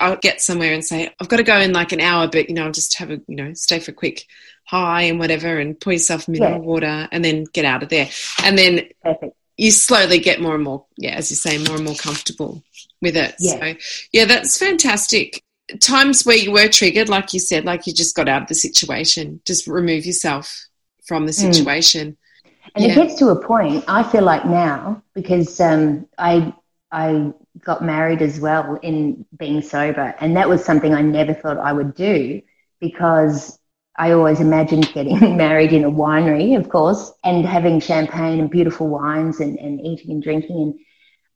I'll 0.00 0.16
get 0.16 0.40
somewhere 0.40 0.72
and 0.72 0.84
say, 0.84 1.12
I've 1.20 1.28
got 1.28 1.38
to 1.38 1.42
go 1.42 1.58
in 1.58 1.72
like 1.72 1.92
an 1.92 2.00
hour, 2.00 2.28
but 2.28 2.48
you 2.48 2.54
know, 2.54 2.66
I'll 2.66 2.72
just 2.72 2.98
have 2.98 3.10
a, 3.10 3.20
you 3.26 3.36
know, 3.36 3.52
stay 3.54 3.78
for 3.78 3.92
a 3.92 3.94
quick 3.94 4.26
hi 4.64 5.02
and 5.02 5.18
whatever 5.18 5.58
and 5.58 5.78
pour 5.78 5.92
yourself 5.92 6.28
mineral 6.28 6.52
yeah. 6.52 6.58
water 6.58 7.08
and 7.10 7.24
then 7.24 7.44
get 7.52 7.64
out 7.64 7.82
of 7.82 7.88
there. 7.88 8.08
And 8.44 8.56
then 8.56 8.88
Perfect. 9.02 9.34
You 9.60 9.70
slowly 9.70 10.18
get 10.18 10.40
more 10.40 10.54
and 10.54 10.64
more, 10.64 10.86
yeah, 10.96 11.10
as 11.10 11.30
you 11.30 11.36
say, 11.36 11.58
more 11.58 11.76
and 11.76 11.84
more 11.84 11.94
comfortable 11.94 12.62
with 13.02 13.14
it. 13.14 13.34
Yeah. 13.38 13.58
So, 13.58 13.74
yeah, 14.10 14.24
that's 14.24 14.56
fantastic. 14.56 15.44
Times 15.82 16.24
where 16.24 16.36
you 16.36 16.50
were 16.50 16.68
triggered, 16.68 17.10
like 17.10 17.34
you 17.34 17.40
said, 17.40 17.66
like 17.66 17.86
you 17.86 17.92
just 17.92 18.16
got 18.16 18.26
out 18.26 18.40
of 18.40 18.48
the 18.48 18.54
situation, 18.54 19.42
just 19.44 19.66
remove 19.66 20.06
yourself 20.06 20.66
from 21.06 21.26
the 21.26 21.34
situation. 21.34 22.12
Mm. 22.12 22.60
And 22.74 22.84
yeah. 22.84 22.92
it 22.92 22.94
gets 22.94 23.18
to 23.18 23.28
a 23.28 23.36
point, 23.46 23.84
I 23.86 24.02
feel 24.02 24.22
like 24.22 24.46
now, 24.46 25.02
because 25.12 25.60
um, 25.60 26.08
I, 26.16 26.54
I 26.90 27.30
got 27.62 27.84
married 27.84 28.22
as 28.22 28.40
well 28.40 28.76
in 28.76 29.26
being 29.36 29.60
sober, 29.60 30.14
and 30.20 30.38
that 30.38 30.48
was 30.48 30.64
something 30.64 30.94
I 30.94 31.02
never 31.02 31.34
thought 31.34 31.58
I 31.58 31.74
would 31.74 31.94
do 31.94 32.40
because 32.80 33.58
I 34.00 34.12
always 34.12 34.40
imagined 34.40 34.90
getting 34.94 35.36
married 35.36 35.74
in 35.74 35.84
a 35.84 35.90
winery, 35.90 36.56
of 36.56 36.70
course, 36.70 37.12
and 37.22 37.44
having 37.44 37.80
champagne 37.80 38.40
and 38.40 38.50
beautiful 38.50 38.88
wines 38.88 39.40
and, 39.40 39.58
and 39.58 39.78
eating 39.78 40.12
and 40.12 40.22
drinking. 40.22 40.82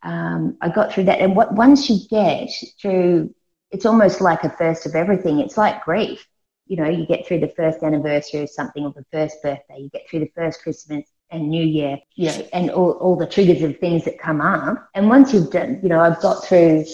And 0.03 0.15
um, 0.15 0.57
I 0.63 0.71
got 0.71 0.91
through 0.91 1.05
that. 1.05 1.21
And 1.21 1.37
what 1.37 1.53
once 1.53 1.91
you 1.91 1.99
get 2.09 2.49
through, 2.81 3.35
it's 3.71 3.85
almost 3.85 4.23
like 4.23 4.45
a 4.45 4.51
first 4.51 4.87
of 4.87 4.95
everything. 4.95 5.41
It's 5.41 5.59
like 5.59 5.85
grief. 5.85 6.27
You 6.67 6.79
know, 6.79 6.89
you 6.89 7.07
get 7.07 7.27
through 7.27 7.41
the 7.41 7.53
first 7.55 7.83
anniversary 7.83 8.41
of 8.41 8.49
something 8.49 8.83
or 8.83 8.95
the 8.97 9.05
first 9.13 9.43
birthday, 9.43 9.81
you 9.81 9.91
get 9.91 10.09
through 10.09 10.21
the 10.21 10.33
first 10.35 10.63
Christmas 10.63 11.05
and 11.31 11.51
New 11.51 11.63
Year, 11.63 11.99
you 12.15 12.29
know, 12.29 12.49
and 12.55 12.71
all, 12.71 12.93
all 12.93 13.17
the 13.17 13.27
triggers 13.27 13.63
of 13.63 13.79
things 13.79 14.07
that 14.07 14.19
come 14.19 14.41
up. 14.41 14.89
And 14.95 15.11
once 15.11 15.35
you've 15.35 15.51
done, 15.51 15.81
you 15.83 15.91
know, 15.91 16.01
I've 16.01 16.21
got 16.23 16.47
through 16.47 16.87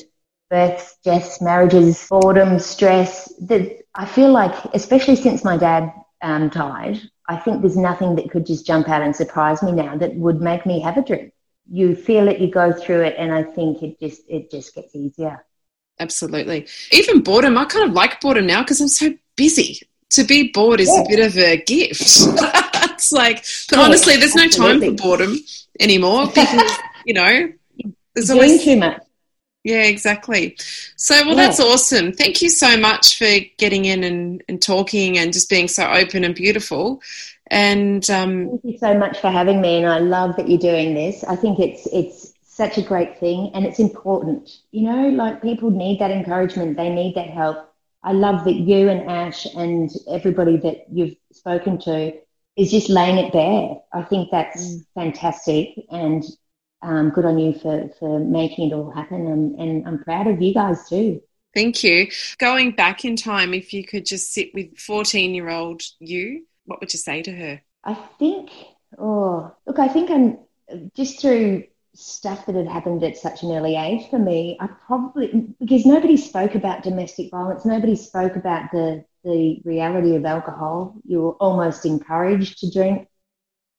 births, 0.48 0.96
deaths, 1.04 1.40
marriages, 1.40 2.08
boredom, 2.08 2.58
stress. 2.58 3.32
The, 3.36 3.79
I 3.94 4.06
feel 4.06 4.30
like, 4.30 4.54
especially 4.74 5.16
since 5.16 5.44
my 5.44 5.56
dad 5.56 5.92
um, 6.22 6.48
died, 6.48 7.00
I 7.28 7.36
think 7.36 7.60
there's 7.60 7.76
nothing 7.76 8.16
that 8.16 8.30
could 8.30 8.46
just 8.46 8.66
jump 8.66 8.88
out 8.88 9.02
and 9.02 9.14
surprise 9.14 9.62
me 9.62 9.72
now 9.72 9.96
that 9.96 10.14
would 10.14 10.40
make 10.40 10.66
me 10.66 10.80
have 10.80 10.96
a 10.96 11.02
drink 11.02 11.32
you 11.70 11.94
feel 11.94 12.28
it, 12.28 12.40
you 12.40 12.50
go 12.50 12.72
through 12.72 13.02
it, 13.02 13.14
and 13.16 13.32
I 13.32 13.44
think 13.44 13.82
it 13.82 14.00
just 14.00 14.22
it 14.28 14.50
just 14.50 14.74
gets 14.74 14.94
easier. 14.94 15.44
Absolutely. 15.98 16.66
Even 16.90 17.22
boredom, 17.22 17.56
I 17.56 17.64
kind 17.66 17.88
of 17.88 17.94
like 17.94 18.20
boredom 18.20 18.46
now 18.46 18.62
because 18.62 18.80
I'm 18.80 18.88
so 18.88 19.14
busy. 19.36 19.80
To 20.14 20.24
be 20.24 20.50
bored 20.50 20.80
is 20.80 20.88
yeah. 20.88 21.02
a 21.02 21.08
bit 21.08 21.24
of 21.24 21.38
a 21.38 21.62
gift. 21.62 22.00
it's 22.02 23.12
like, 23.12 23.44
but 23.68 23.78
yeah, 23.78 23.84
honestly, 23.84 24.16
there's 24.16 24.34
no 24.34 24.48
time 24.48 24.80
for 24.80 24.90
boredom 24.90 25.36
anymore 25.78 26.26
because 26.26 26.72
you 27.04 27.14
know 27.14 27.52
there's 28.14 28.28
Doing 28.28 28.58
too 28.58 28.76
much. 28.76 29.02
Yeah, 29.62 29.82
exactly. 29.82 30.56
So, 30.96 31.14
well, 31.26 31.36
yeah. 31.36 31.46
that's 31.46 31.60
awesome. 31.60 32.12
Thank 32.12 32.40
you 32.40 32.48
so 32.48 32.78
much 32.78 33.18
for 33.18 33.28
getting 33.58 33.84
in 33.84 34.04
and, 34.04 34.42
and 34.48 34.60
talking 34.60 35.18
and 35.18 35.32
just 35.32 35.50
being 35.50 35.68
so 35.68 35.86
open 35.86 36.24
and 36.24 36.34
beautiful. 36.34 37.02
And 37.50 38.08
um, 38.10 38.48
thank 38.48 38.64
you 38.64 38.78
so 38.78 38.96
much 38.96 39.18
for 39.18 39.28
having 39.28 39.60
me, 39.60 39.78
and 39.78 39.86
I 39.86 39.98
love 39.98 40.36
that 40.36 40.48
you're 40.48 40.58
doing 40.58 40.94
this. 40.94 41.24
I 41.24 41.34
think 41.34 41.58
it's 41.58 41.86
it's 41.92 42.32
such 42.44 42.78
a 42.78 42.82
great 42.82 43.18
thing, 43.18 43.50
and 43.54 43.66
it's 43.66 43.80
important. 43.80 44.48
You 44.70 44.82
know, 44.82 45.08
like 45.08 45.42
people 45.42 45.70
need 45.70 45.98
that 45.98 46.12
encouragement, 46.12 46.76
they 46.76 46.90
need 46.90 47.16
that 47.16 47.28
help. 47.28 47.74
I 48.04 48.12
love 48.12 48.44
that 48.44 48.54
you 48.54 48.88
and 48.88 49.10
Ash 49.10 49.46
and 49.56 49.90
everybody 50.08 50.58
that 50.58 50.86
you've 50.92 51.16
spoken 51.32 51.78
to 51.80 52.12
is 52.56 52.70
just 52.70 52.88
laying 52.88 53.18
it 53.18 53.32
bare. 53.32 53.76
I 53.92 54.02
think 54.02 54.30
that's 54.30 54.64
mm. 54.64 54.86
fantastic, 54.94 55.70
and 55.90 56.22
um, 56.82 57.10
good 57.10 57.24
on 57.24 57.38
you 57.38 57.52
for 57.58 57.90
for 57.98 58.20
making 58.20 58.70
it 58.70 58.74
all 58.74 58.90
happen. 58.90 59.26
And, 59.26 59.58
and 59.58 59.86
I'm 59.86 60.02
proud 60.02 60.26
of 60.26 60.40
you 60.40 60.54
guys 60.54 60.88
too. 60.88 61.22
Thank 61.54 61.82
you. 61.82 62.08
Going 62.38 62.70
back 62.70 63.04
in 63.04 63.16
time, 63.16 63.54
if 63.54 63.72
you 63.72 63.84
could 63.84 64.06
just 64.06 64.32
sit 64.32 64.54
with 64.54 64.78
14 64.78 65.34
year 65.34 65.48
old 65.48 65.82
you 65.98 66.44
what 66.70 66.80
would 66.80 66.92
you 66.92 66.98
say 66.98 67.20
to 67.20 67.32
her? 67.32 67.60
I 67.84 67.94
think, 68.18 68.50
oh, 68.96 69.52
look, 69.66 69.78
I 69.78 69.88
think 69.88 70.10
I'm 70.10 70.38
just 70.94 71.20
through 71.20 71.64
stuff 71.94 72.46
that 72.46 72.54
had 72.54 72.68
happened 72.68 73.02
at 73.02 73.16
such 73.16 73.42
an 73.42 73.50
early 73.50 73.74
age 73.74 74.08
for 74.08 74.18
me, 74.18 74.56
I 74.60 74.68
probably, 74.86 75.48
because 75.58 75.84
nobody 75.84 76.16
spoke 76.16 76.54
about 76.54 76.84
domestic 76.84 77.32
violence, 77.32 77.64
nobody 77.64 77.96
spoke 77.96 78.36
about 78.36 78.70
the, 78.70 79.04
the 79.24 79.60
reality 79.64 80.14
of 80.14 80.24
alcohol. 80.24 80.94
You 81.04 81.22
were 81.22 81.32
almost 81.32 81.84
encouraged 81.84 82.58
to 82.58 82.70
drink. 82.70 83.08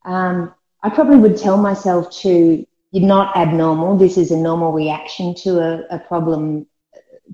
Um, 0.04 0.54
I 0.84 0.90
probably 0.90 1.18
would 1.18 1.38
tell 1.38 1.58
myself 1.58 2.12
to, 2.20 2.66
not 2.94 3.36
abnormal. 3.38 3.98
This 3.98 4.18
is 4.18 4.32
a 4.32 4.38
normal 4.38 4.72
reaction 4.72 5.34
to 5.36 5.60
a, 5.60 5.96
a 5.96 6.00
problem, 6.00 6.68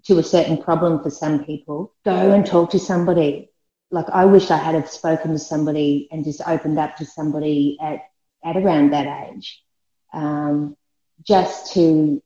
to 0.06 0.20
a 0.20 0.24
certain 0.24 0.62
problem 0.62 1.02
for 1.02 1.10
some 1.10 1.46
people. 1.46 1.94
Go 2.06 2.32
and 2.32 2.46
talk 2.46 2.72
to 2.72 2.80
somebody 2.80 3.50
like 3.92 4.10
I 4.10 4.26
wish 4.26 4.52
I 4.52 4.58
had 4.58 4.76
have 4.76 4.90
spoken 4.90 5.32
to 5.32 5.40
somebody 5.40 6.08
and 6.12 6.26
just 6.26 6.42
opened 6.46 6.78
up 6.78 6.98
to 6.98 7.06
somebody 7.06 7.78
at, 7.82 8.02
at 8.44 8.58
around 8.58 8.92
that 8.92 9.30
age, 9.30 9.64
um, 10.14 10.76
just 11.24 11.74
to 11.74 12.22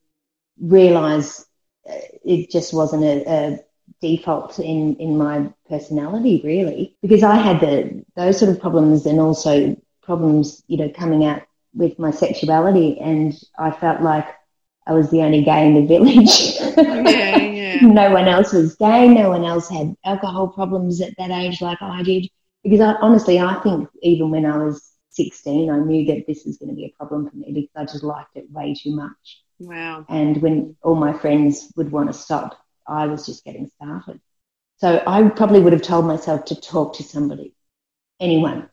realize 0.59 1.45
uh, 1.87 1.93
it 2.23 2.49
just 2.49 2.73
wasn't 2.73 3.03
a, 3.03 3.29
a, 3.29 3.59
default 3.99 4.57
in, 4.57 4.95
in 4.95 5.15
my 5.15 5.51
personality 5.69 6.41
really, 6.43 6.95
because 7.03 7.23
I 7.23 7.35
had 7.35 7.59
the, 7.59 8.03
those 8.15 8.39
sort 8.39 8.49
of 8.49 8.59
problems 8.59 9.05
and 9.05 9.19
also 9.19 9.79
problems, 10.01 10.63
you 10.65 10.77
know, 10.77 10.89
coming 10.89 11.25
out 11.25 11.43
with 11.73 11.97
my 11.99 12.11
sexuality. 12.11 12.99
And 12.99 13.33
I 13.57 13.71
felt 13.71 14.01
like 14.01 14.27
I 14.87 14.93
was 14.93 15.09
the 15.09 15.21
only 15.21 15.43
gay 15.43 15.67
in 15.67 15.75
the 15.75 15.85
village. 15.85 16.55
yeah, 16.77 17.37
yeah. 17.37 17.77
no 17.81 18.11
one 18.11 18.27
else 18.27 18.53
was 18.53 18.75
gay. 18.75 19.07
No 19.07 19.29
one 19.29 19.45
else 19.45 19.69
had 19.69 19.95
alcohol 20.05 20.49
problems 20.49 21.01
at 21.01 21.13
that 21.17 21.31
age 21.31 21.61
like 21.61 21.81
I 21.81 22.03
did. 22.03 22.27
Because 22.63 22.81
I, 22.81 22.93
honestly, 23.01 23.39
I 23.39 23.59
think 23.61 23.89
even 24.01 24.29
when 24.31 24.45
I 24.45 24.57
was 24.57 24.91
16, 25.11 25.69
I 25.69 25.79
knew 25.79 26.05
that 26.07 26.25
this 26.27 26.45
was 26.45 26.57
going 26.57 26.69
to 26.69 26.75
be 26.75 26.85
a 26.85 26.97
problem 26.97 27.29
for 27.29 27.35
me 27.35 27.51
because 27.53 27.75
I 27.75 27.91
just 27.91 28.03
liked 28.03 28.35
it 28.35 28.49
way 28.51 28.73
too 28.73 28.95
much. 28.95 29.41
Wow. 29.59 30.05
And 30.09 30.41
when 30.41 30.75
all 30.81 30.95
my 30.95 31.13
friends 31.13 31.71
would 31.75 31.91
want 31.91 32.11
to 32.11 32.17
stop, 32.17 32.57
I 32.87 33.05
was 33.05 33.25
just 33.25 33.45
getting 33.45 33.67
started. 33.67 34.19
So 34.77 35.01
I 35.05 35.29
probably 35.29 35.59
would 35.59 35.73
have 35.73 35.83
told 35.83 36.05
myself 36.05 36.45
to 36.45 36.59
talk 36.59 36.95
to 36.95 37.03
somebody, 37.03 37.53
anyone, 38.19 38.67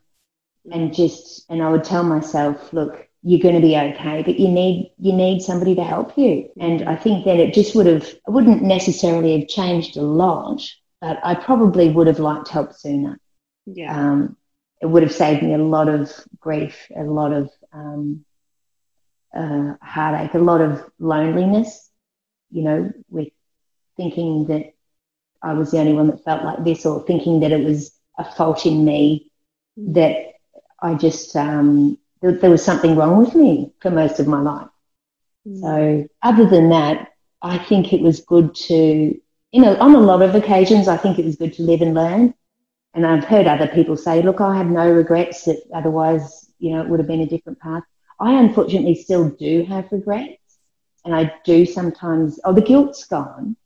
and 0.73 0.95
just, 0.95 1.45
and 1.49 1.63
I 1.63 1.71
would 1.71 1.85
tell 1.85 2.03
myself, 2.03 2.73
look, 2.73 3.09
you're 3.23 3.41
going 3.41 3.55
to 3.55 3.61
be 3.61 3.77
okay, 3.77 4.23
but 4.23 4.39
you 4.39 4.49
need 4.49 4.93
you 4.99 5.13
need 5.13 5.43
somebody 5.43 5.75
to 5.75 5.85
help 5.85 6.17
you. 6.17 6.49
And 6.59 6.89
I 6.89 6.95
think 6.97 7.25
that 7.25 7.39
it 7.39 7.53
just 7.53 7.75
would 7.75 7.87
have 7.87 8.05
it 8.05 8.21
wouldn't 8.29 8.63
necessarily 8.63 9.39
have 9.39 9.49
changed 9.49 9.97
a 9.97 10.03
lot, 10.03 10.63
but 11.01 11.19
I 11.25 11.35
probably 11.35 11.91
would 11.91 12.07
have 12.07 12.21
liked 12.21 12.49
help 12.49 12.73
sooner. 12.73 13.19
Yeah. 13.67 13.95
Um, 13.95 14.37
it 14.81 14.87
would 14.87 15.03
have 15.03 15.13
saved 15.13 15.43
me 15.43 15.53
a 15.55 15.59
lot 15.59 15.89
of 15.89 16.13
grief, 16.39 16.87
a 16.97 17.03
lot 17.03 17.33
of 17.33 17.51
um, 17.73 18.25
uh, 19.37 19.75
heartache, 19.83 20.35
a 20.35 20.39
lot 20.39 20.61
of 20.61 20.89
loneliness. 21.01 21.91
You 22.51 22.63
know, 22.63 22.93
with 23.11 23.29
thinking 23.97 24.47
that 24.47 24.75
I 25.43 25.55
was 25.55 25.73
the 25.73 25.79
only 25.81 25.93
one 25.93 26.07
that 26.07 26.25
felt 26.25 26.45
like 26.45 26.65
this, 26.65 26.87
or 26.87 27.05
thinking 27.05 27.41
that 27.41 27.53
it 27.53 27.65
was 27.65 27.93
a 28.17 28.25
fault 28.25 28.65
in 28.65 28.85
me 28.85 29.31
that 29.77 30.38
I 30.81 30.95
just, 30.95 31.35
um, 31.37 31.99
there, 32.21 32.33
there 32.33 32.51
was 32.51 32.65
something 32.65 32.97
wrong 32.97 33.19
with 33.19 33.35
me 33.35 33.73
for 33.81 33.91
most 33.91 34.21
of 34.21 34.27
my 34.27 34.41
life. 34.41 34.69
Mm. 35.47 35.61
So, 35.61 36.09
other 36.23 36.47
than 36.47 36.71
that, 36.71 37.13
I 37.43 37.59
think 37.59 37.93
it 37.93 38.01
was 38.01 38.21
good 38.21 38.55
to, 38.55 38.75
you 39.53 39.61
know, 39.63 39.77
on 39.77 39.95
a 39.95 40.01
lot 40.01 40.23
of 40.23 40.35
occasions, 40.35 40.89
I 40.89 40.97
think 40.97 41.19
it 41.19 41.25
was 41.25 41.37
good 41.37 41.55
to 41.55 41.63
live 41.63 41.83
and 41.83 41.95
learn. 41.95 42.35
And 42.95 43.07
I've 43.07 43.25
heard 43.25 43.47
other 43.47 43.69
people 43.69 43.97
say, 43.97 44.23
look, 44.23 44.41
I 44.41 44.57
have 44.57 44.67
no 44.67 44.91
regrets 44.91 45.45
that 45.45 45.63
otherwise, 45.75 46.51
you 46.59 46.73
know, 46.73 46.83
it 46.83 46.89
would 46.89 47.01
have 47.01 47.07
been 47.07 47.21
a 47.21 47.27
different 47.27 47.61
path. 47.61 47.85
I 48.21 48.35
unfortunately 48.35 48.97
still 48.97 49.31
do 49.31 49.65
have 49.65 49.93
regrets. 49.93 50.39
And 51.05 51.15
I 51.15 51.33
do 51.45 51.65
sometimes, 51.65 52.41
oh, 52.45 52.53
the 52.53 52.61
guilt's 52.61 53.05
gone, 53.05 53.57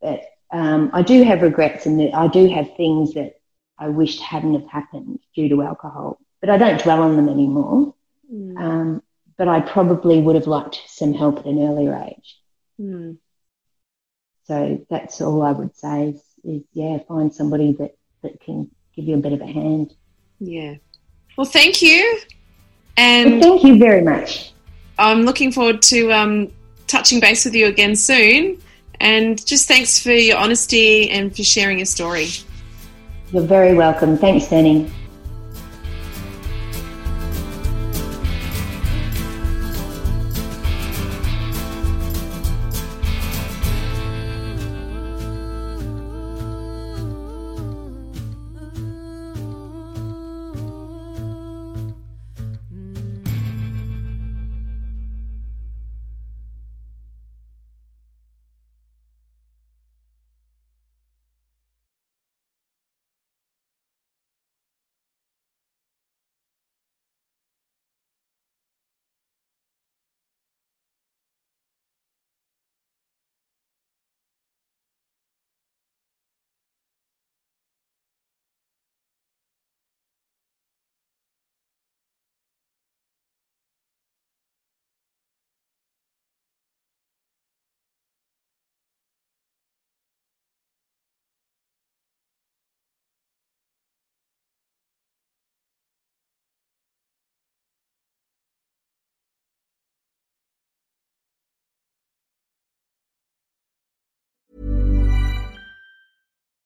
but 0.00 0.24
um, 0.50 0.90
I 0.92 1.02
do 1.02 1.22
have 1.22 1.42
regrets 1.42 1.86
and 1.86 2.14
I 2.14 2.26
do 2.26 2.48
have 2.48 2.76
things 2.76 3.14
that 3.14 3.34
I 3.78 3.88
wished 3.88 4.20
hadn't 4.20 4.54
have 4.54 4.68
happened 4.68 5.20
due 5.34 5.48
to 5.50 5.62
alcohol, 5.62 6.18
but 6.40 6.50
I 6.50 6.56
don't 6.56 6.82
dwell 6.82 7.02
on 7.02 7.16
them 7.16 7.28
anymore. 7.28 7.94
Mm. 8.32 8.58
Um, 8.58 9.02
but 9.36 9.48
I 9.48 9.60
probably 9.60 10.20
would 10.20 10.34
have 10.34 10.46
liked 10.46 10.80
some 10.86 11.14
help 11.14 11.38
at 11.38 11.46
an 11.46 11.58
earlier 11.58 11.94
age. 11.94 12.38
Mm. 12.80 13.16
So 14.44 14.84
that's 14.90 15.20
all 15.20 15.42
I 15.42 15.52
would 15.52 15.76
say 15.76 16.08
is, 16.08 16.22
is, 16.44 16.62
yeah, 16.72 16.98
find 17.08 17.32
somebody 17.32 17.72
that, 17.74 17.96
that 18.22 18.40
can 18.40 18.70
give 18.94 19.06
you 19.06 19.14
a 19.14 19.18
bit 19.18 19.32
of 19.32 19.40
a 19.40 19.46
hand. 19.46 19.94
Yeah. 20.40 20.74
Well, 21.36 21.46
thank 21.46 21.80
you. 21.82 22.20
And 22.96 23.40
well, 23.40 23.58
thank 23.58 23.64
you 23.64 23.78
very 23.78 24.02
much. 24.02 24.52
I'm 24.98 25.22
looking 25.22 25.52
forward 25.52 25.80
to 25.82 26.12
um, 26.12 26.52
touching 26.86 27.20
base 27.20 27.44
with 27.44 27.54
you 27.54 27.66
again 27.66 27.96
soon. 27.96 28.60
And 29.00 29.44
just 29.46 29.66
thanks 29.66 30.02
for 30.02 30.12
your 30.12 30.36
honesty 30.36 31.08
and 31.08 31.34
for 31.34 31.42
sharing 31.42 31.78
your 31.78 31.86
story. 31.86 32.28
You're 33.32 33.42
very 33.44 33.74
welcome. 33.74 34.18
Thanks, 34.18 34.48
Danny. 34.48 34.90